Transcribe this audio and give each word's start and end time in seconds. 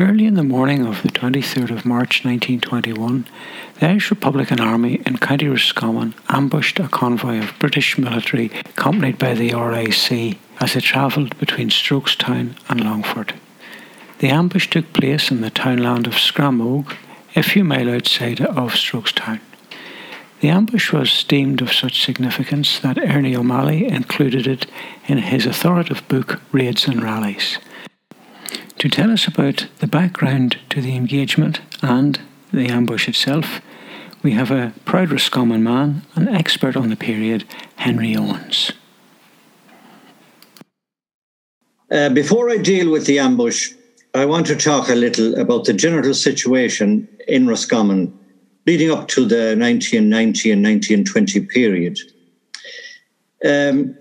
Early 0.00 0.24
in 0.24 0.32
the 0.32 0.42
morning 0.42 0.86
of 0.86 1.02
the 1.02 1.10
23rd 1.10 1.70
of 1.70 1.84
March 1.84 2.24
1921, 2.24 3.26
the 3.78 3.86
Irish 3.86 4.08
Republican 4.08 4.58
Army 4.58 5.02
in 5.04 5.18
County 5.18 5.46
Roscommon 5.46 6.14
ambushed 6.30 6.80
a 6.80 6.88
convoy 6.88 7.38
of 7.38 7.52
British 7.58 7.98
military 7.98 8.46
accompanied 8.64 9.18
by 9.18 9.34
the 9.34 9.52
RIC 9.52 10.38
as 10.58 10.74
it 10.74 10.84
travelled 10.84 11.38
between 11.38 11.68
Strokestown 11.68 12.54
and 12.70 12.82
Longford. 12.82 13.34
The 14.20 14.30
ambush 14.30 14.70
took 14.70 14.90
place 14.94 15.30
in 15.30 15.42
the 15.42 15.50
townland 15.50 16.06
of 16.06 16.14
Scramogue, 16.14 16.94
a 17.36 17.42
few 17.42 17.62
miles 17.62 17.88
outside 17.88 18.40
of 18.40 18.72
Strokestown. 18.72 19.40
The 20.40 20.48
ambush 20.48 20.94
was 20.94 21.24
deemed 21.24 21.60
of 21.60 21.74
such 21.74 22.02
significance 22.02 22.78
that 22.78 22.96
Ernie 22.96 23.36
O'Malley 23.36 23.86
included 23.86 24.46
it 24.46 24.64
in 25.08 25.18
his 25.18 25.44
authoritative 25.44 26.08
book 26.08 26.40
Raids 26.52 26.88
and 26.88 27.02
Rallies. 27.02 27.58
To 28.80 28.88
tell 28.88 29.10
us 29.10 29.28
about 29.28 29.66
the 29.80 29.86
background 29.86 30.56
to 30.70 30.80
the 30.80 30.96
engagement 30.96 31.60
and 31.82 32.18
the 32.50 32.68
ambush 32.68 33.10
itself, 33.10 33.60
we 34.22 34.32
have 34.32 34.50
a 34.50 34.72
proud 34.86 35.10
Roscommon 35.10 35.62
man, 35.62 36.00
an 36.14 36.28
expert 36.28 36.78
on 36.78 36.88
the 36.88 36.96
period, 36.96 37.44
Henry 37.76 38.16
Owens. 38.16 38.72
Uh, 41.90 42.08
before 42.08 42.48
I 42.48 42.56
deal 42.56 42.90
with 42.90 43.04
the 43.04 43.18
ambush, 43.18 43.70
I 44.14 44.24
want 44.24 44.46
to 44.46 44.56
talk 44.56 44.88
a 44.88 44.94
little 44.94 45.38
about 45.38 45.66
the 45.66 45.74
general 45.74 46.14
situation 46.14 47.06
in 47.28 47.46
Roscommon 47.46 48.18
leading 48.66 48.90
up 48.90 49.08
to 49.08 49.26
the 49.26 49.56
1990 49.58 50.52
and 50.52 50.62
1920 50.64 51.40
period. 51.48 51.98
Um, 53.44 53.94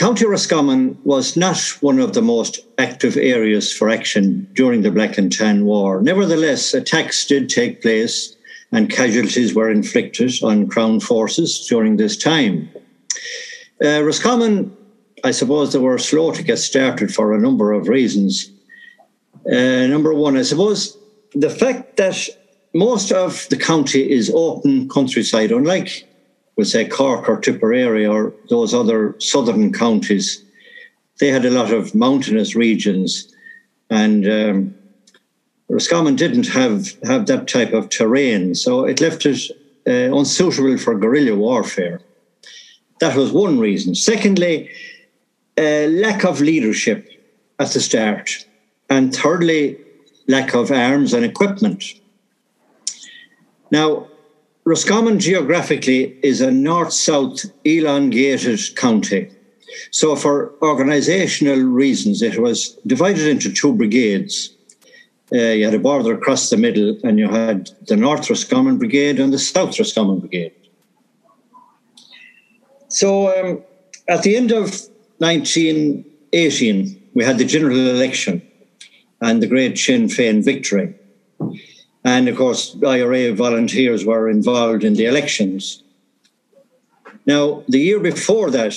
County 0.00 0.24
Roscommon 0.24 0.96
was 1.04 1.36
not 1.36 1.58
one 1.82 1.98
of 1.98 2.14
the 2.14 2.22
most 2.22 2.60
active 2.78 3.18
areas 3.18 3.70
for 3.70 3.90
action 3.90 4.48
during 4.54 4.80
the 4.80 4.90
Black 4.90 5.18
and 5.18 5.30
Tan 5.30 5.66
War. 5.66 6.00
Nevertheless, 6.00 6.72
attacks 6.72 7.26
did 7.26 7.50
take 7.50 7.82
place 7.82 8.34
and 8.72 8.88
casualties 8.88 9.54
were 9.54 9.70
inflicted 9.70 10.32
on 10.42 10.68
Crown 10.68 11.00
forces 11.00 11.66
during 11.68 11.98
this 11.98 12.16
time. 12.16 12.70
Uh, 13.84 14.02
Roscommon, 14.02 14.74
I 15.22 15.32
suppose, 15.32 15.74
they 15.74 15.78
were 15.78 15.98
slow 15.98 16.32
to 16.32 16.42
get 16.42 16.56
started 16.56 17.14
for 17.14 17.34
a 17.34 17.38
number 17.38 17.70
of 17.72 17.86
reasons. 17.86 18.50
Uh, 19.52 19.86
number 19.86 20.14
one, 20.14 20.34
I 20.34 20.42
suppose 20.44 20.96
the 21.34 21.50
fact 21.50 21.98
that 21.98 22.26
most 22.72 23.12
of 23.12 23.46
the 23.50 23.58
county 23.58 24.10
is 24.10 24.32
open 24.34 24.88
countryside, 24.88 25.52
unlike 25.52 26.09
we'll 26.60 26.66
say 26.66 26.86
Cork 26.86 27.26
or 27.26 27.40
Tipperary 27.40 28.04
or 28.04 28.34
those 28.50 28.74
other 28.74 29.18
southern 29.18 29.72
counties, 29.72 30.44
they 31.18 31.28
had 31.28 31.46
a 31.46 31.50
lot 31.50 31.72
of 31.72 31.94
mountainous 31.94 32.54
regions, 32.54 33.34
and 33.88 34.28
um, 34.28 34.74
Roscommon 35.70 36.16
didn't 36.16 36.48
have 36.48 36.98
have 37.04 37.24
that 37.28 37.48
type 37.48 37.72
of 37.72 37.88
terrain, 37.88 38.54
so 38.54 38.84
it 38.84 39.00
left 39.00 39.24
it 39.24 39.40
uh, 39.86 40.14
unsuitable 40.14 40.76
for 40.76 40.98
guerrilla 40.98 41.34
warfare. 41.34 42.02
That 43.00 43.16
was 43.16 43.32
one 43.32 43.58
reason. 43.58 43.94
Secondly, 43.94 44.68
uh, 45.56 45.86
lack 46.06 46.26
of 46.26 46.42
leadership 46.42 47.08
at 47.58 47.70
the 47.70 47.80
start, 47.80 48.46
and 48.90 49.16
thirdly, 49.16 49.78
lack 50.28 50.52
of 50.52 50.70
arms 50.70 51.14
and 51.14 51.24
equipment. 51.24 51.84
Now, 53.70 54.10
Roscommon 54.70 55.18
geographically 55.18 56.16
is 56.22 56.40
a 56.40 56.52
north 56.52 56.92
south 56.92 57.44
elongated 57.64 58.60
county. 58.76 59.28
So, 59.90 60.14
for 60.14 60.52
organisational 60.62 61.74
reasons, 61.74 62.22
it 62.22 62.38
was 62.38 62.78
divided 62.86 63.26
into 63.26 63.52
two 63.52 63.72
brigades. 63.72 64.54
Uh, 65.32 65.38
you 65.58 65.64
had 65.64 65.74
a 65.74 65.80
border 65.80 66.14
across 66.14 66.50
the 66.50 66.56
middle, 66.56 66.96
and 67.02 67.18
you 67.18 67.28
had 67.28 67.70
the 67.88 67.96
North 67.96 68.30
Roscommon 68.30 68.78
Brigade 68.78 69.18
and 69.18 69.32
the 69.32 69.40
South 69.40 69.76
Roscommon 69.76 70.20
Brigade. 70.20 70.52
So, 72.86 73.08
um, 73.36 73.64
at 74.08 74.22
the 74.22 74.36
end 74.36 74.52
of 74.52 74.66
1918, 75.18 77.08
we 77.14 77.24
had 77.24 77.38
the 77.38 77.44
general 77.44 77.76
election 77.76 78.40
and 79.20 79.42
the 79.42 79.48
great 79.48 79.76
Sinn 79.76 80.06
Féin 80.06 80.44
victory. 80.44 80.94
And 82.04 82.28
of 82.28 82.36
course, 82.36 82.76
IRA 82.84 83.32
volunteers 83.34 84.04
were 84.04 84.28
involved 84.28 84.84
in 84.84 84.94
the 84.94 85.06
elections. 85.06 85.82
Now, 87.26 87.62
the 87.68 87.78
year 87.78 88.00
before 88.00 88.50
that, 88.50 88.74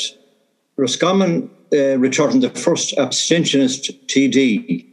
Roscommon 0.76 1.50
uh, 1.72 1.98
returned 1.98 2.44
the 2.44 2.50
first 2.50 2.96
abstentionist 2.98 3.92
TD 4.08 4.86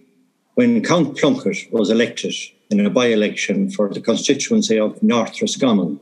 when 0.55 0.83
Count 0.83 1.19
Plunkett 1.19 1.73
was 1.73 1.91
elected 1.91 2.35
in 2.71 2.87
a 2.87 2.91
by 2.91 3.07
election 3.07 3.71
for 3.71 3.89
the 3.89 4.01
constituency 4.01 4.79
of 4.79 5.03
North 5.03 5.41
Roscommon. 5.43 5.99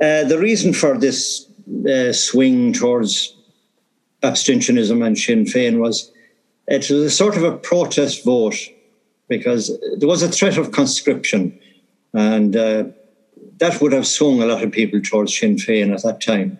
Uh, 0.00 0.24
the 0.24 0.38
reason 0.38 0.72
for 0.72 0.98
this 0.98 1.46
uh, 1.88 2.12
swing 2.12 2.72
towards 2.72 3.34
abstentionism 4.22 5.04
and 5.06 5.18
Sinn 5.18 5.44
Féin 5.44 5.78
was 5.78 6.10
it 6.66 6.90
was 6.90 7.02
a 7.04 7.10
sort 7.10 7.36
of 7.36 7.44
a 7.44 7.56
protest 7.56 8.24
vote 8.24 8.56
because 9.28 9.76
there 9.98 10.08
was 10.08 10.22
a 10.22 10.28
threat 10.28 10.58
of 10.58 10.72
conscription, 10.72 11.58
and 12.12 12.56
uh, 12.56 12.84
that 13.58 13.80
would 13.80 13.92
have 13.92 14.06
swung 14.06 14.40
a 14.40 14.46
lot 14.46 14.62
of 14.62 14.72
people 14.72 15.00
towards 15.00 15.36
Sinn 15.36 15.56
Féin 15.56 15.94
at 15.94 16.02
that 16.02 16.20
time. 16.20 16.58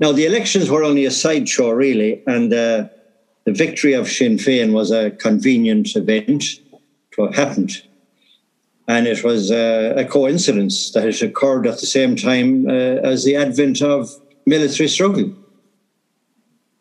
Now, 0.00 0.12
the 0.12 0.26
elections 0.26 0.70
were 0.70 0.84
only 0.84 1.04
a 1.04 1.10
sideshow, 1.10 1.70
really, 1.70 2.22
and 2.26 2.52
uh, 2.52 2.88
the 3.44 3.52
victory 3.52 3.94
of 3.94 4.08
Sinn 4.08 4.36
Féin 4.36 4.72
was 4.72 4.90
a 4.90 5.10
convenient 5.10 5.96
event. 5.96 6.44
What 7.16 7.34
happened. 7.34 7.82
And 8.86 9.08
it 9.08 9.24
was 9.24 9.50
uh, 9.50 9.94
a 9.96 10.04
coincidence 10.04 10.92
that 10.92 11.04
it 11.04 11.20
occurred 11.20 11.66
at 11.66 11.80
the 11.80 11.86
same 11.86 12.14
time 12.14 12.68
uh, 12.68 13.02
as 13.02 13.24
the 13.24 13.34
advent 13.34 13.82
of 13.82 14.08
military 14.46 14.88
struggle 14.88 15.34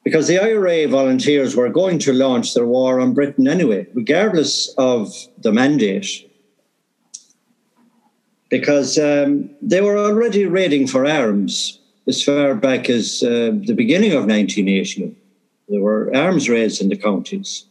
because 0.07 0.29
the 0.29 0.39
IRA 0.39 0.87
volunteers 0.87 1.53
were 1.53 1.67
going 1.67 1.99
to 1.99 2.13
launch 2.13 2.53
their 2.53 2.65
war 2.65 3.01
on 3.01 3.13
Britain 3.13 3.45
anyway, 3.45 3.85
regardless 3.93 4.73
of 4.77 5.13
the 5.39 5.51
mandate, 5.51 6.31
because 8.47 8.97
um, 8.97 9.49
they 9.61 9.81
were 9.81 9.97
already 9.97 10.45
raiding 10.45 10.87
for 10.87 11.05
arms 11.05 11.79
as 12.07 12.23
far 12.23 12.55
back 12.55 12.89
as 12.89 13.21
uh, 13.21 13.51
the 13.65 13.73
beginning 13.73 14.13
of 14.13 14.23
1918. 14.25 15.13
There 15.67 15.81
were 15.81 16.09
arms 16.15 16.47
raids 16.47 16.79
in 16.79 16.87
the 16.87 16.95
counties. 16.95 17.65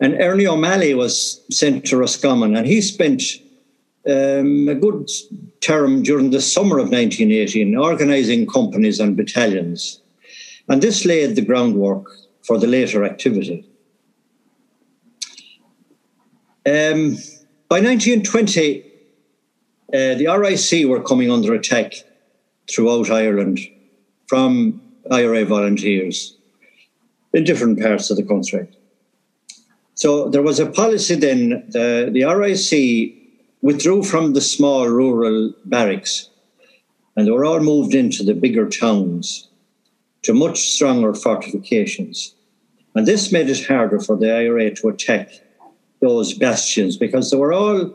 And 0.00 0.14
Ernie 0.14 0.46
O'Malley 0.46 0.94
was 0.94 1.42
sent 1.50 1.84
to 1.88 1.98
Roscommon, 1.98 2.56
and 2.56 2.66
he 2.66 2.80
spent 2.80 3.22
um, 4.06 4.68
a 4.70 4.74
good 4.74 5.10
term 5.60 6.02
during 6.02 6.30
the 6.30 6.40
summer 6.40 6.78
of 6.78 6.88
1918 6.88 7.76
organising 7.76 8.46
companies 8.46 9.00
and 9.00 9.18
battalions 9.18 10.01
and 10.68 10.82
this 10.82 11.04
laid 11.04 11.36
the 11.36 11.42
groundwork 11.42 12.06
for 12.42 12.58
the 12.58 12.66
later 12.66 13.04
activity. 13.04 13.68
Um, 16.64 17.16
by 17.68 17.80
1920, 17.80 18.84
uh, 19.92 20.14
the 20.14 20.26
RIC 20.26 20.88
were 20.88 21.02
coming 21.02 21.30
under 21.30 21.54
attack 21.54 21.94
throughout 22.70 23.10
Ireland 23.10 23.58
from 24.26 24.80
IRA 25.10 25.44
volunteers 25.44 26.36
in 27.34 27.44
different 27.44 27.80
parts 27.80 28.10
of 28.10 28.16
the 28.16 28.22
country. 28.22 28.68
So 29.94 30.28
there 30.28 30.42
was 30.42 30.58
a 30.58 30.66
policy 30.66 31.16
then, 31.16 31.64
the, 31.68 32.10
the 32.12 32.24
RIC 32.24 33.14
withdrew 33.60 34.02
from 34.02 34.32
the 34.32 34.40
small 34.40 34.88
rural 34.88 35.52
barracks 35.64 36.30
and 37.16 37.26
they 37.26 37.30
were 37.30 37.44
all 37.44 37.60
moved 37.60 37.94
into 37.94 38.24
the 38.24 38.34
bigger 38.34 38.68
towns 38.68 39.48
to 40.22 40.32
much 40.32 40.70
stronger 40.70 41.14
fortifications. 41.14 42.34
And 42.94 43.06
this 43.06 43.32
made 43.32 43.48
it 43.48 43.66
harder 43.66 43.98
for 43.98 44.16
the 44.16 44.30
IRA 44.30 44.74
to 44.76 44.88
attack 44.88 45.30
those 46.00 46.34
bastions 46.34 46.96
because 46.96 47.30
they 47.30 47.36
were 47.36 47.52
all 47.52 47.94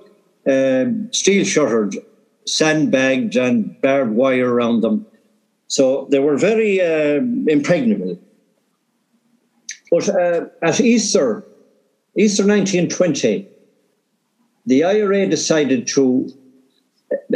um, 0.49 1.11
steel 1.11 1.43
shuttered, 1.45 1.95
sandbagged, 2.45 3.35
and 3.35 3.79
barbed 3.81 4.11
wire 4.11 4.53
around 4.53 4.81
them. 4.81 5.05
So 5.67 6.07
they 6.09 6.19
were 6.19 6.37
very 6.37 6.81
um, 6.81 7.47
impregnable. 7.47 8.19
But 9.91 10.09
uh, 10.09 10.45
at 10.61 10.79
Easter, 10.79 11.45
Easter 12.15 12.43
1920, 12.43 13.47
the 14.65 14.83
IRA 14.83 15.27
decided 15.27 15.87
to 15.89 16.33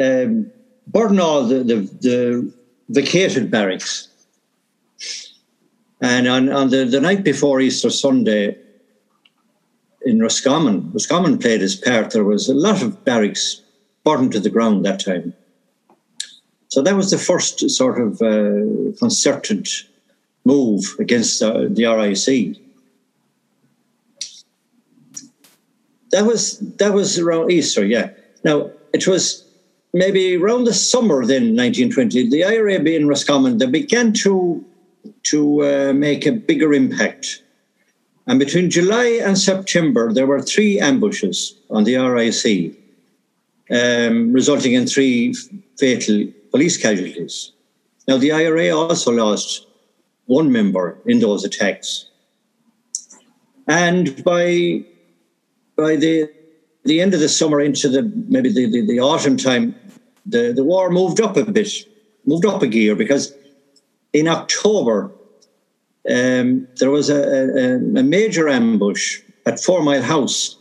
um, 0.01 0.51
burn 0.87 1.19
all 1.19 1.45
the, 1.45 1.63
the, 1.63 1.75
the 2.01 2.53
vacated 2.89 3.51
barracks 3.51 4.09
and 6.01 6.27
on, 6.27 6.49
on 6.49 6.69
the, 6.69 6.85
the 6.85 6.99
night 6.99 7.23
before 7.23 7.61
Easter 7.61 7.89
Sunday 7.89 8.57
in 10.03 10.19
Roscommon, 10.19 10.91
Roscommon 10.91 11.37
played 11.37 11.61
his 11.61 11.75
part. 11.75 12.11
There 12.11 12.23
was 12.23 12.49
a 12.49 12.53
lot 12.53 12.81
of 12.81 13.05
barracks 13.05 13.61
burned 14.03 14.31
to 14.31 14.39
the 14.39 14.49
ground 14.49 14.83
that 14.85 15.05
time. 15.05 15.33
So 16.69 16.81
that 16.81 16.95
was 16.95 17.11
the 17.11 17.17
first 17.17 17.69
sort 17.69 17.99
of 17.99 18.21
uh, 18.21 18.97
concerted 18.97 19.67
move 20.43 20.95
against 20.99 21.41
uh, 21.43 21.67
the 21.69 21.85
RIC. 21.85 22.57
that 26.11 26.25
was 26.25 26.59
that 26.77 26.93
was 26.93 27.17
around 27.17 27.51
Easter, 27.51 27.85
yeah. 27.85 28.09
Now 28.43 28.69
it 28.93 29.07
was 29.07 29.45
maybe 29.93 30.35
around 30.37 30.65
the 30.65 30.73
summer 30.73 31.25
then, 31.25 31.55
1920. 31.55 32.29
The 32.29 32.45
IRA 32.45 32.79
being 32.79 33.07
Roscommon, 33.07 33.57
they 33.57 33.65
began 33.65 34.13
to 34.25 34.63
to 35.23 35.63
uh, 35.63 35.93
make 35.93 36.25
a 36.25 36.31
bigger 36.31 36.73
impact. 36.73 37.43
And 38.27 38.39
between 38.39 38.69
July 38.69 39.19
and 39.23 39.37
September, 39.37 40.13
there 40.13 40.27
were 40.27 40.41
three 40.41 40.79
ambushes 40.79 41.55
on 41.69 41.83
the 41.83 41.97
RIC, 41.97 42.75
um, 43.71 44.31
resulting 44.31 44.73
in 44.73 44.85
three 44.87 45.33
fatal 45.77 46.27
police 46.51 46.77
casualties. 46.77 47.51
Now, 48.07 48.17
the 48.17 48.31
IRA 48.31 48.69
also 48.75 49.11
lost 49.11 49.67
one 50.25 50.51
member 50.51 50.97
in 51.05 51.19
those 51.19 51.43
attacks. 51.43 52.07
And 53.67 54.23
by 54.23 54.83
by 55.75 55.95
the 55.95 56.29
the 56.83 57.01
end 57.01 57.13
of 57.13 57.19
the 57.19 57.29
summer 57.29 57.61
into 57.61 57.87
the 57.89 58.03
maybe 58.27 58.51
the, 58.51 58.69
the, 58.69 58.85
the, 58.85 58.99
autumn 58.99 59.37
time, 59.37 59.75
the, 60.25 60.51
the 60.51 60.63
war 60.63 60.89
moved 60.89 61.21
up 61.21 61.37
a 61.37 61.45
bit, 61.45 61.71
moved 62.25 62.45
up 62.45 62.61
a 62.63 62.67
gear 62.67 62.95
because 62.95 63.33
in 64.13 64.27
October 64.27 65.11
um, 66.09 66.67
there 66.77 66.89
was 66.89 67.09
a, 67.09 67.21
a, 67.21 67.75
a, 67.75 68.03
major 68.03 68.49
ambush 68.49 69.21
at 69.45 69.59
Four 69.59 69.83
Mile 69.83 70.01
House, 70.01 70.57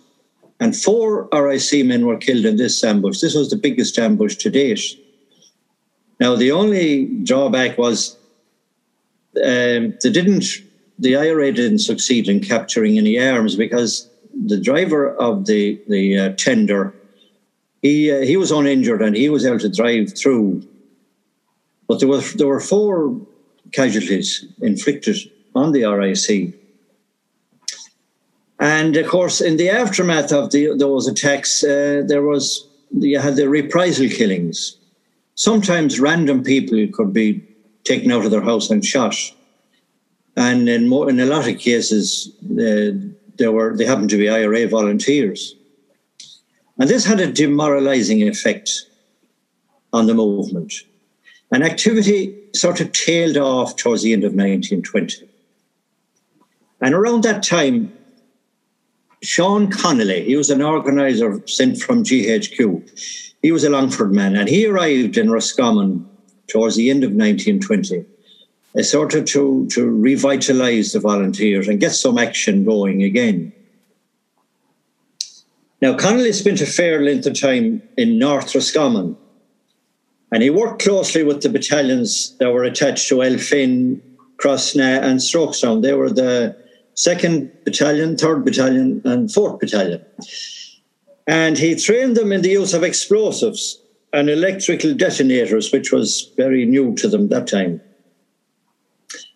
and 0.59 0.77
four 0.77 1.29
RIC 1.33 1.87
men 1.87 2.05
were 2.05 2.19
killed 2.19 2.45
in 2.45 2.57
this 2.57 2.85
ambush. 2.85 3.21
This 3.21 3.35
was 3.35 3.49
the 3.49 3.57
biggest 3.57 3.99
ambush 3.99 4.37
to 4.37 4.51
date. 4.51 4.83
Now 6.19 6.37
the 6.37 6.53
only 6.53 7.07
drawback 7.25 7.79
was 7.79 8.19
um, 9.37 9.95
they 10.03 10.11
didn't. 10.11 10.45
The 10.99 11.17
IRA 11.17 11.53
didn't 11.53 11.79
succeed 11.79 12.29
in 12.29 12.41
capturing 12.41 12.99
any 12.99 13.19
arms 13.19 13.57
because 13.57 14.11
the 14.45 14.61
driver 14.61 15.15
of 15.17 15.47
the 15.47 15.81
the 15.89 16.19
uh, 16.19 16.29
tender, 16.37 16.93
he 17.81 18.13
uh, 18.13 18.21
he 18.21 18.37
was 18.37 18.51
uninjured 18.51 19.01
and 19.01 19.17
he 19.17 19.31
was 19.31 19.47
able 19.47 19.59
to 19.61 19.71
drive 19.71 20.15
through. 20.15 20.63
But 21.89 22.01
there 22.01 22.09
were 22.09 22.21
there 22.37 22.47
were 22.47 22.61
four 22.61 23.17
casualties 23.73 24.45
inflicted 24.61 25.17
on 25.55 25.73
the 25.73 25.85
RIC. 25.85 26.55
And 28.59 28.97
of 28.97 29.09
course, 29.09 29.41
in 29.41 29.57
the 29.57 29.71
aftermath 29.71 30.33
of 30.33 30.51
the, 30.51 30.75
those 30.77 31.09
attacks, 31.09 31.65
uh, 31.65 32.03
there 32.07 32.23
was 32.23 32.69
you 32.93 33.19
had 33.19 33.37
the 33.37 33.49
reprisal 33.49 34.09
killings. 34.09 34.77
Sometimes 35.35 36.01
random 36.01 36.43
people 36.43 36.87
could 36.93 37.13
be 37.13 37.43
taken 37.85 38.13
out 38.13 38.25
of 38.25 38.31
their 38.31 38.43
house 38.43 38.69
and 38.69 38.85
shot, 38.85 39.17
and 40.37 40.69
in 40.69 40.89
more 40.89 41.09
in 41.09 41.21
a 41.21 41.27
lot 41.27 41.49
of 41.49 41.59
cases, 41.59 42.31
uh, 42.45 42.93
there 43.39 43.53
were 43.53 43.75
they 43.75 43.87
happened 43.87 44.11
to 44.11 44.19
be 44.19 44.29
IRA 44.29 44.69
volunteers. 44.69 45.55
And 46.79 46.89
this 46.89 47.05
had 47.05 47.21
a 47.21 47.33
demoralizing 47.33 48.27
effect 48.27 48.87
on 49.93 50.07
the 50.07 50.15
movement. 50.15 50.73
And 51.53 51.63
activity 51.63 52.40
sort 52.55 52.81
of 52.81 52.93
tailed 52.93 53.37
off 53.37 53.77
towards 53.77 54.03
the 54.03 54.13
end 54.13 54.25
of 54.25 54.33
1920. 54.33 55.29
And 56.81 56.95
around 56.95 57.25
that 57.25 57.43
time, 57.43 57.93
Sean 59.23 59.71
Connolly, 59.71 60.25
he 60.25 60.37
was 60.37 60.51
an 60.51 60.63
organizer 60.63 61.47
sent 61.47 61.79
from 61.79 62.05
GHQ. 62.05 63.35
He 63.43 63.53
was 63.53 63.65
a 63.65 63.71
Longford 63.71 64.13
man, 64.13 64.37
and 64.37 64.49
he 64.49 64.67
arrived 64.67 65.19
in 65.19 65.31
Roscommon 65.31 66.09
towards 66.47 66.77
the 66.77 66.91
end 66.91 67.05
of 67.05 67.11
1920 67.11 68.07
a 68.75 68.85
sort 68.85 69.15
of 69.15 69.25
to, 69.27 69.67
to 69.69 69.89
revitalize 69.89 70.93
the 70.93 71.01
volunteers 71.01 71.69
and 71.69 71.81
get 71.81 71.93
some 71.93 72.19
action 72.19 72.65
going 72.65 73.03
again. 73.03 73.53
Now, 75.83 75.97
Connolly 75.97 76.33
spent 76.33 76.61
a 76.61 76.67
fair 76.67 77.03
length 77.03 77.27
of 77.27 77.41
time 77.41 77.83
in 77.97 78.19
North 78.19 78.55
Roscommon, 78.55 79.17
and 80.33 80.43
he 80.43 80.51
worked 80.51 80.83
closely 80.83 81.25
with 81.25 81.43
the 81.43 81.49
battalions 81.49 82.37
that 82.39 82.53
were 82.53 82.65
attached 82.65 83.09
to 83.09 83.17
Elphin, 83.17 84.01
Crossna, 84.37 85.03
and 85.03 85.19
Strokestown. 85.19 85.83
They 85.83 85.93
were 85.93 86.11
the 86.11 86.57
2nd 86.95 87.65
Battalion, 87.65 88.17
3rd 88.17 88.45
Battalion, 88.45 89.03
and 89.05 89.29
4th 89.29 89.59
Battalion. 89.59 90.05
And 91.27 91.57
he 91.57 91.75
trained 91.75 92.17
them 92.17 92.33
in 92.33 92.43
the 92.43 92.51
use 92.51 92.75
of 92.75 92.83
explosives 92.83 93.81
and 94.13 94.29
electrical 94.29 94.95
detonators, 94.95 95.73
which 95.73 95.93
was 95.93 96.33
very 96.37 96.67
new 96.67 96.95
to 96.97 97.09
them 97.09 97.29
that 97.29 97.47
time. 97.47 97.81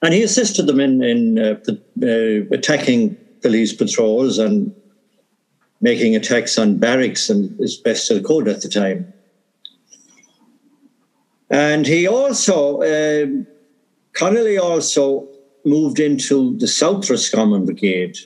And 0.03 0.13
he 0.13 0.23
assisted 0.23 0.67
them 0.67 0.81
in, 0.81 1.03
in 1.03 1.39
uh, 1.39 1.59
uh, 2.03 2.55
attacking 2.55 3.17
police 3.41 3.73
patrols 3.73 4.39
and 4.39 4.75
making 5.81 6.15
attacks 6.17 6.59
on 6.59 6.79
barracks 6.79 7.31
and 7.31 7.59
as 7.61 7.77
best 7.77 8.13
could 8.25 8.49
at 8.49 8.63
the 8.63 8.69
time. 8.69 9.14
And 11.55 11.87
he 11.87 12.09
also, 12.09 12.83
uh, 12.83 13.27
Connolly 14.15 14.59
also 14.59 15.29
moved 15.65 16.01
into 16.01 16.59
the 16.59 16.67
South 16.67 17.09
Roscommon 17.09 17.65
Brigade. 17.65 18.19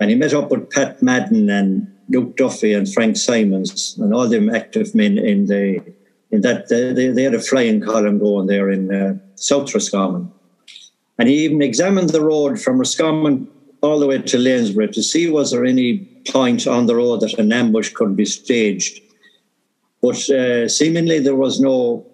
And 0.00 0.08
he 0.08 0.16
met 0.16 0.32
up 0.32 0.50
with 0.50 0.70
Pat 0.70 1.02
Madden 1.02 1.50
and 1.50 1.94
Luke 2.08 2.38
Duffy 2.38 2.72
and 2.72 2.90
Frank 2.90 3.18
Simons 3.18 3.98
and 3.98 4.14
all 4.14 4.26
them 4.26 4.48
active 4.48 4.94
men 4.94 5.18
in 5.18 5.44
the 5.44 5.84
in 6.30 6.40
that 6.40 6.70
they, 6.70 7.08
they 7.10 7.22
had 7.22 7.34
a 7.34 7.40
flying 7.40 7.82
column 7.82 8.18
going 8.18 8.46
there 8.46 8.70
in 8.70 8.94
uh, 8.94 9.18
South 9.34 9.74
Roscommon. 9.74 10.32
And 11.18 11.28
he 11.28 11.44
even 11.44 11.60
examined 11.60 12.10
the 12.10 12.24
road 12.24 12.58
from 12.58 12.78
Roscommon 12.78 13.46
all 13.82 13.98
the 14.00 14.06
way 14.06 14.22
to 14.22 14.38
Lanesborough 14.38 14.92
to 14.92 15.02
see 15.02 15.30
was 15.30 15.50
there 15.50 15.66
any 15.66 15.98
point 16.30 16.66
on 16.66 16.86
the 16.86 16.96
road 16.96 17.20
that 17.20 17.38
an 17.38 17.52
ambush 17.52 17.92
could 17.92 18.16
be 18.16 18.24
staged. 18.24 19.02
But 20.00 20.30
uh, 20.30 20.68
seemingly 20.68 21.18
there 21.18 21.36
was 21.36 21.60
no 21.60 22.07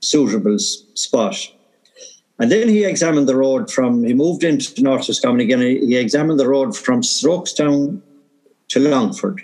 suitable 0.00 0.58
spot. 0.58 1.36
And 2.38 2.52
then 2.52 2.68
he 2.68 2.84
examined 2.84 3.28
the 3.28 3.36
road 3.36 3.70
from, 3.70 4.04
he 4.04 4.14
moved 4.14 4.44
into 4.44 4.82
North 4.82 5.08
Roscommon 5.08 5.40
again, 5.40 5.60
he 5.60 5.96
examined 5.96 6.38
the 6.38 6.48
road 6.48 6.76
from 6.76 7.02
Strokestown 7.02 8.00
to 8.68 8.80
Longford. 8.80 9.42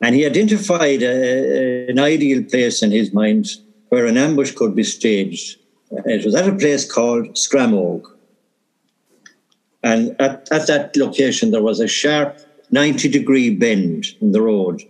And 0.00 0.14
he 0.14 0.26
identified 0.26 1.02
a, 1.02 1.88
an 1.88 1.98
ideal 1.98 2.42
place 2.44 2.82
in 2.82 2.90
his 2.90 3.12
mind 3.12 3.48
where 3.90 4.06
an 4.06 4.16
ambush 4.16 4.52
could 4.52 4.74
be 4.74 4.84
staged. 4.84 5.58
It 5.90 6.24
was 6.24 6.34
at 6.34 6.48
a 6.48 6.56
place 6.56 6.90
called 6.90 7.36
Scramogue. 7.36 8.08
And 9.82 10.16
at, 10.20 10.48
at 10.50 10.66
that 10.66 10.96
location, 10.96 11.50
there 11.50 11.62
was 11.62 11.78
a 11.78 11.86
sharp 11.86 12.38
90 12.70 13.08
degree 13.10 13.54
bend 13.54 14.06
in 14.20 14.32
the 14.32 14.40
road. 14.40 14.82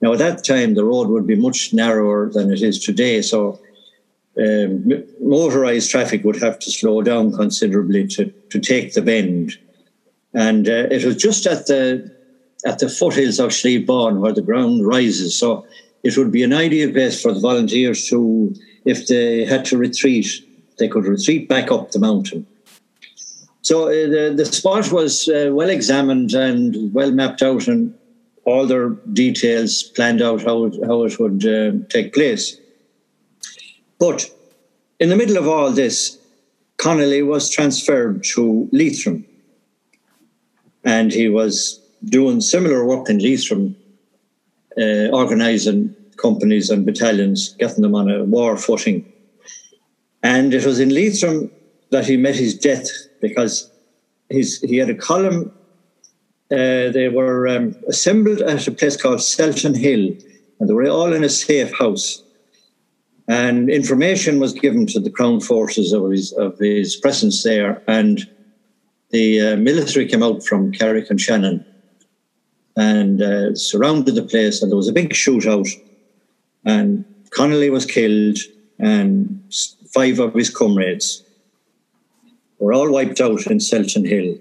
Now, 0.00 0.12
at 0.12 0.18
that 0.18 0.44
time, 0.44 0.74
the 0.74 0.84
road 0.84 1.08
would 1.08 1.26
be 1.26 1.36
much 1.36 1.72
narrower 1.72 2.30
than 2.30 2.52
it 2.52 2.62
is 2.62 2.78
today. 2.78 3.22
So, 3.22 3.60
um, 4.38 4.92
motorized 5.20 5.90
traffic 5.90 6.22
would 6.24 6.42
have 6.42 6.58
to 6.58 6.70
slow 6.70 7.00
down 7.02 7.32
considerably 7.32 8.06
to, 8.08 8.30
to 8.50 8.60
take 8.60 8.92
the 8.92 9.00
bend. 9.00 9.58
And 10.34 10.68
uh, 10.68 10.88
it 10.90 11.04
was 11.04 11.16
just 11.16 11.46
at 11.46 11.66
the 11.66 12.14
at 12.64 12.78
the 12.78 12.88
foothills 12.88 13.38
of 13.38 13.52
Slieve 13.52 13.86
where 13.88 14.32
the 14.32 14.42
ground 14.42 14.86
rises. 14.86 15.38
So, 15.38 15.66
it 16.02 16.16
would 16.16 16.30
be 16.30 16.42
an 16.42 16.52
ideal 16.52 16.92
place 16.92 17.20
for 17.20 17.32
the 17.32 17.40
volunteers 17.40 18.08
to 18.08 18.54
if 18.84 19.08
they 19.08 19.44
had 19.44 19.64
to 19.66 19.76
retreat, 19.76 20.26
they 20.78 20.88
could 20.88 21.04
retreat 21.04 21.48
back 21.48 21.70
up 21.72 21.90
the 21.90 21.98
mountain. 21.98 22.46
So 23.62 23.88
uh, 23.88 24.08
the, 24.14 24.34
the 24.36 24.44
spot 24.44 24.92
was 24.92 25.28
uh, 25.28 25.50
well 25.52 25.68
examined 25.68 26.32
and 26.32 26.94
well 26.94 27.10
mapped 27.10 27.42
out, 27.42 27.66
and 27.66 27.92
all 28.46 28.66
their 28.66 28.90
details 29.12 29.82
planned 29.82 30.22
out 30.22 30.42
how 30.42 30.64
it, 30.64 30.74
how 30.86 31.04
it 31.04 31.18
would 31.18 31.44
uh, 31.44 31.72
take 31.88 32.14
place. 32.14 32.58
But 33.98 34.30
in 35.00 35.08
the 35.08 35.16
middle 35.16 35.36
of 35.36 35.48
all 35.48 35.70
this, 35.70 36.18
Connolly 36.78 37.22
was 37.22 37.50
transferred 37.50 38.22
to 38.34 38.68
Leitrim, 38.72 39.26
and 40.84 41.12
he 41.12 41.28
was 41.28 41.80
doing 42.04 42.40
similar 42.40 42.86
work 42.86 43.10
in 43.10 43.18
Leitrim, 43.18 43.76
uh, 44.78 45.08
organising 45.12 45.94
companies 46.16 46.70
and 46.70 46.86
battalions, 46.86 47.54
getting 47.58 47.82
them 47.82 47.94
on 47.94 48.10
a 48.10 48.24
war 48.24 48.56
footing. 48.56 49.10
And 50.22 50.54
it 50.54 50.64
was 50.64 50.80
in 50.80 50.94
Leitrim 50.94 51.50
that 51.90 52.06
he 52.06 52.16
met 52.16 52.36
his 52.36 52.56
death 52.56 52.88
because 53.20 53.70
he's, 54.28 54.60
he 54.60 54.76
had 54.76 54.90
a 54.90 54.94
column. 54.94 55.52
Uh, 56.50 56.90
they 56.90 57.08
were 57.08 57.48
um, 57.48 57.74
assembled 57.88 58.40
at 58.40 58.66
a 58.68 58.72
place 58.72 59.00
called 59.00 59.20
Selton 59.20 59.74
Hill, 59.74 60.16
and 60.58 60.68
they 60.68 60.72
were 60.72 60.88
all 60.88 61.12
in 61.12 61.24
a 61.24 61.28
safe 61.28 61.72
house. 61.76 62.22
And 63.28 63.68
information 63.68 64.38
was 64.38 64.52
given 64.52 64.86
to 64.88 65.00
the 65.00 65.10
Crown 65.10 65.40
forces 65.40 65.92
of 65.92 66.10
his, 66.10 66.32
of 66.32 66.56
his 66.58 66.94
presence 66.96 67.42
there, 67.42 67.82
and 67.88 68.28
the 69.10 69.40
uh, 69.40 69.56
military 69.56 70.06
came 70.06 70.22
out 70.22 70.44
from 70.44 70.72
Carrick-on-Shannon 70.72 71.64
and 72.76 73.22
uh, 73.22 73.54
surrounded 73.54 74.14
the 74.14 74.22
place, 74.22 74.62
and 74.62 74.70
there 74.70 74.76
was 74.76 74.88
a 74.88 74.92
big 74.92 75.10
shootout 75.10 75.68
and 76.66 77.04
Connolly 77.30 77.70
was 77.70 77.86
killed, 77.86 78.38
and 78.78 79.40
five 79.94 80.18
of 80.18 80.34
his 80.34 80.50
comrades 80.50 81.22
were 82.58 82.74
all 82.74 82.90
wiped 82.90 83.20
out 83.20 83.46
in 83.46 83.60
Selton 83.60 84.04
Hill. 84.04 84.36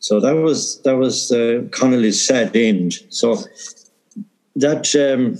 So 0.00 0.18
that 0.20 0.34
was 0.34 0.82
that 0.82 0.96
was 0.96 1.30
uh, 1.30 1.62
Connolly's 1.70 2.26
sad 2.26 2.56
end. 2.56 2.94
So 3.10 3.36
that 4.56 4.94
um, 4.96 5.38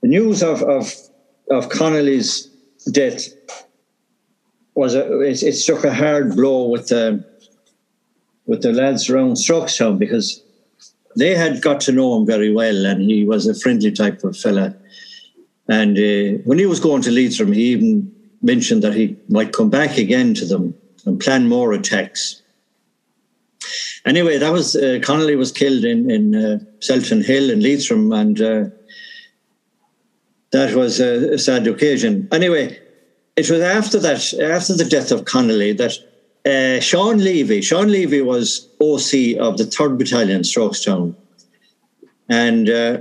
the 0.00 0.08
news 0.08 0.42
of, 0.42 0.62
of 0.62 0.92
of 1.50 1.68
Connolly's 1.68 2.46
death 2.90 3.28
was 4.74 4.94
a, 4.94 5.20
it, 5.20 5.42
it 5.42 5.52
struck 5.52 5.84
a 5.84 5.94
hard 5.94 6.34
blow 6.34 6.68
with 6.68 6.88
the 6.88 7.24
with 8.46 8.62
the 8.62 8.72
lads 8.72 9.08
around 9.08 9.34
Strokestown 9.34 9.98
because 9.98 10.42
they 11.16 11.34
had 11.34 11.60
got 11.60 11.80
to 11.82 11.92
know 11.92 12.16
him 12.16 12.26
very 12.26 12.52
well, 12.52 12.86
and 12.86 13.02
he 13.10 13.24
was 13.24 13.46
a 13.46 13.54
friendly 13.54 13.92
type 13.92 14.24
of 14.24 14.36
fella. 14.36 14.74
And 15.68 15.96
uh, 15.98 16.42
when 16.44 16.58
he 16.58 16.66
was 16.66 16.80
going 16.80 17.02
to 17.02 17.10
Leitrim, 17.10 17.52
he 17.52 17.64
even 17.72 18.10
mentioned 18.40 18.82
that 18.82 18.94
he 18.94 19.16
might 19.28 19.52
come 19.52 19.70
back 19.70 19.98
again 19.98 20.34
to 20.34 20.44
them 20.44 20.74
and 21.04 21.20
plan 21.20 21.48
more 21.48 21.72
attacks. 21.72 22.41
Anyway, 24.04 24.38
that 24.38 24.52
was 24.52 24.76
uh, 24.76 24.98
Connolly 25.02 25.36
was 25.36 25.52
killed 25.52 25.84
in 25.84 26.10
in 26.10 26.34
uh, 26.34 26.58
Selton 26.80 27.22
Hill 27.22 27.50
in 27.50 27.60
Leitrim, 27.60 28.12
and 28.12 28.40
uh, 28.40 28.64
that 30.50 30.74
was 30.74 31.00
a, 31.00 31.34
a 31.34 31.38
sad 31.38 31.66
occasion. 31.66 32.28
Anyway, 32.32 32.78
it 33.36 33.50
was 33.50 33.60
after 33.60 33.98
that, 33.98 34.34
after 34.40 34.74
the 34.74 34.84
death 34.84 35.10
of 35.10 35.24
Connolly, 35.24 35.72
that 35.72 35.92
uh, 36.44 36.80
Sean 36.80 37.18
Leavy, 37.18 37.62
Sean 37.62 37.88
Leavy 37.88 38.24
was 38.24 38.68
OC 38.80 39.38
of 39.40 39.58
the 39.58 39.64
3rd 39.64 39.98
Battalion, 39.98 40.42
Strokestown. 40.42 41.14
And 42.28 42.68
uh, 42.68 42.98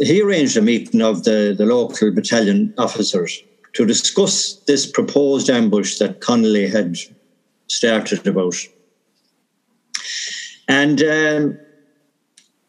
he 0.00 0.22
arranged 0.22 0.56
a 0.56 0.62
meeting 0.62 1.00
of 1.00 1.24
the, 1.24 1.54
the 1.56 1.66
local 1.66 2.10
battalion 2.10 2.74
officers 2.78 3.42
to 3.74 3.86
discuss 3.86 4.54
this 4.66 4.90
proposed 4.90 5.48
ambush 5.48 5.98
that 5.98 6.20
Connolly 6.20 6.68
had 6.68 6.96
started 7.68 8.26
about. 8.26 8.54
And 10.70 11.02
um, 11.02 11.58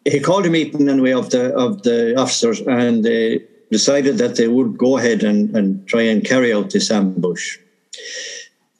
he 0.05 0.19
called 0.19 0.47
a 0.47 0.49
meeting 0.49 0.89
anyway 0.89 1.11
of 1.11 1.29
the 1.29 1.53
of 1.53 1.83
the 1.83 2.19
officers, 2.19 2.59
and 2.61 3.05
they 3.05 3.45
decided 3.69 4.17
that 4.17 4.35
they 4.37 4.47
would 4.47 4.75
go 4.75 4.97
ahead 4.97 5.23
and, 5.23 5.55
and 5.55 5.87
try 5.87 6.01
and 6.01 6.25
carry 6.25 6.51
out 6.51 6.71
this 6.71 6.89
ambush. 6.89 7.59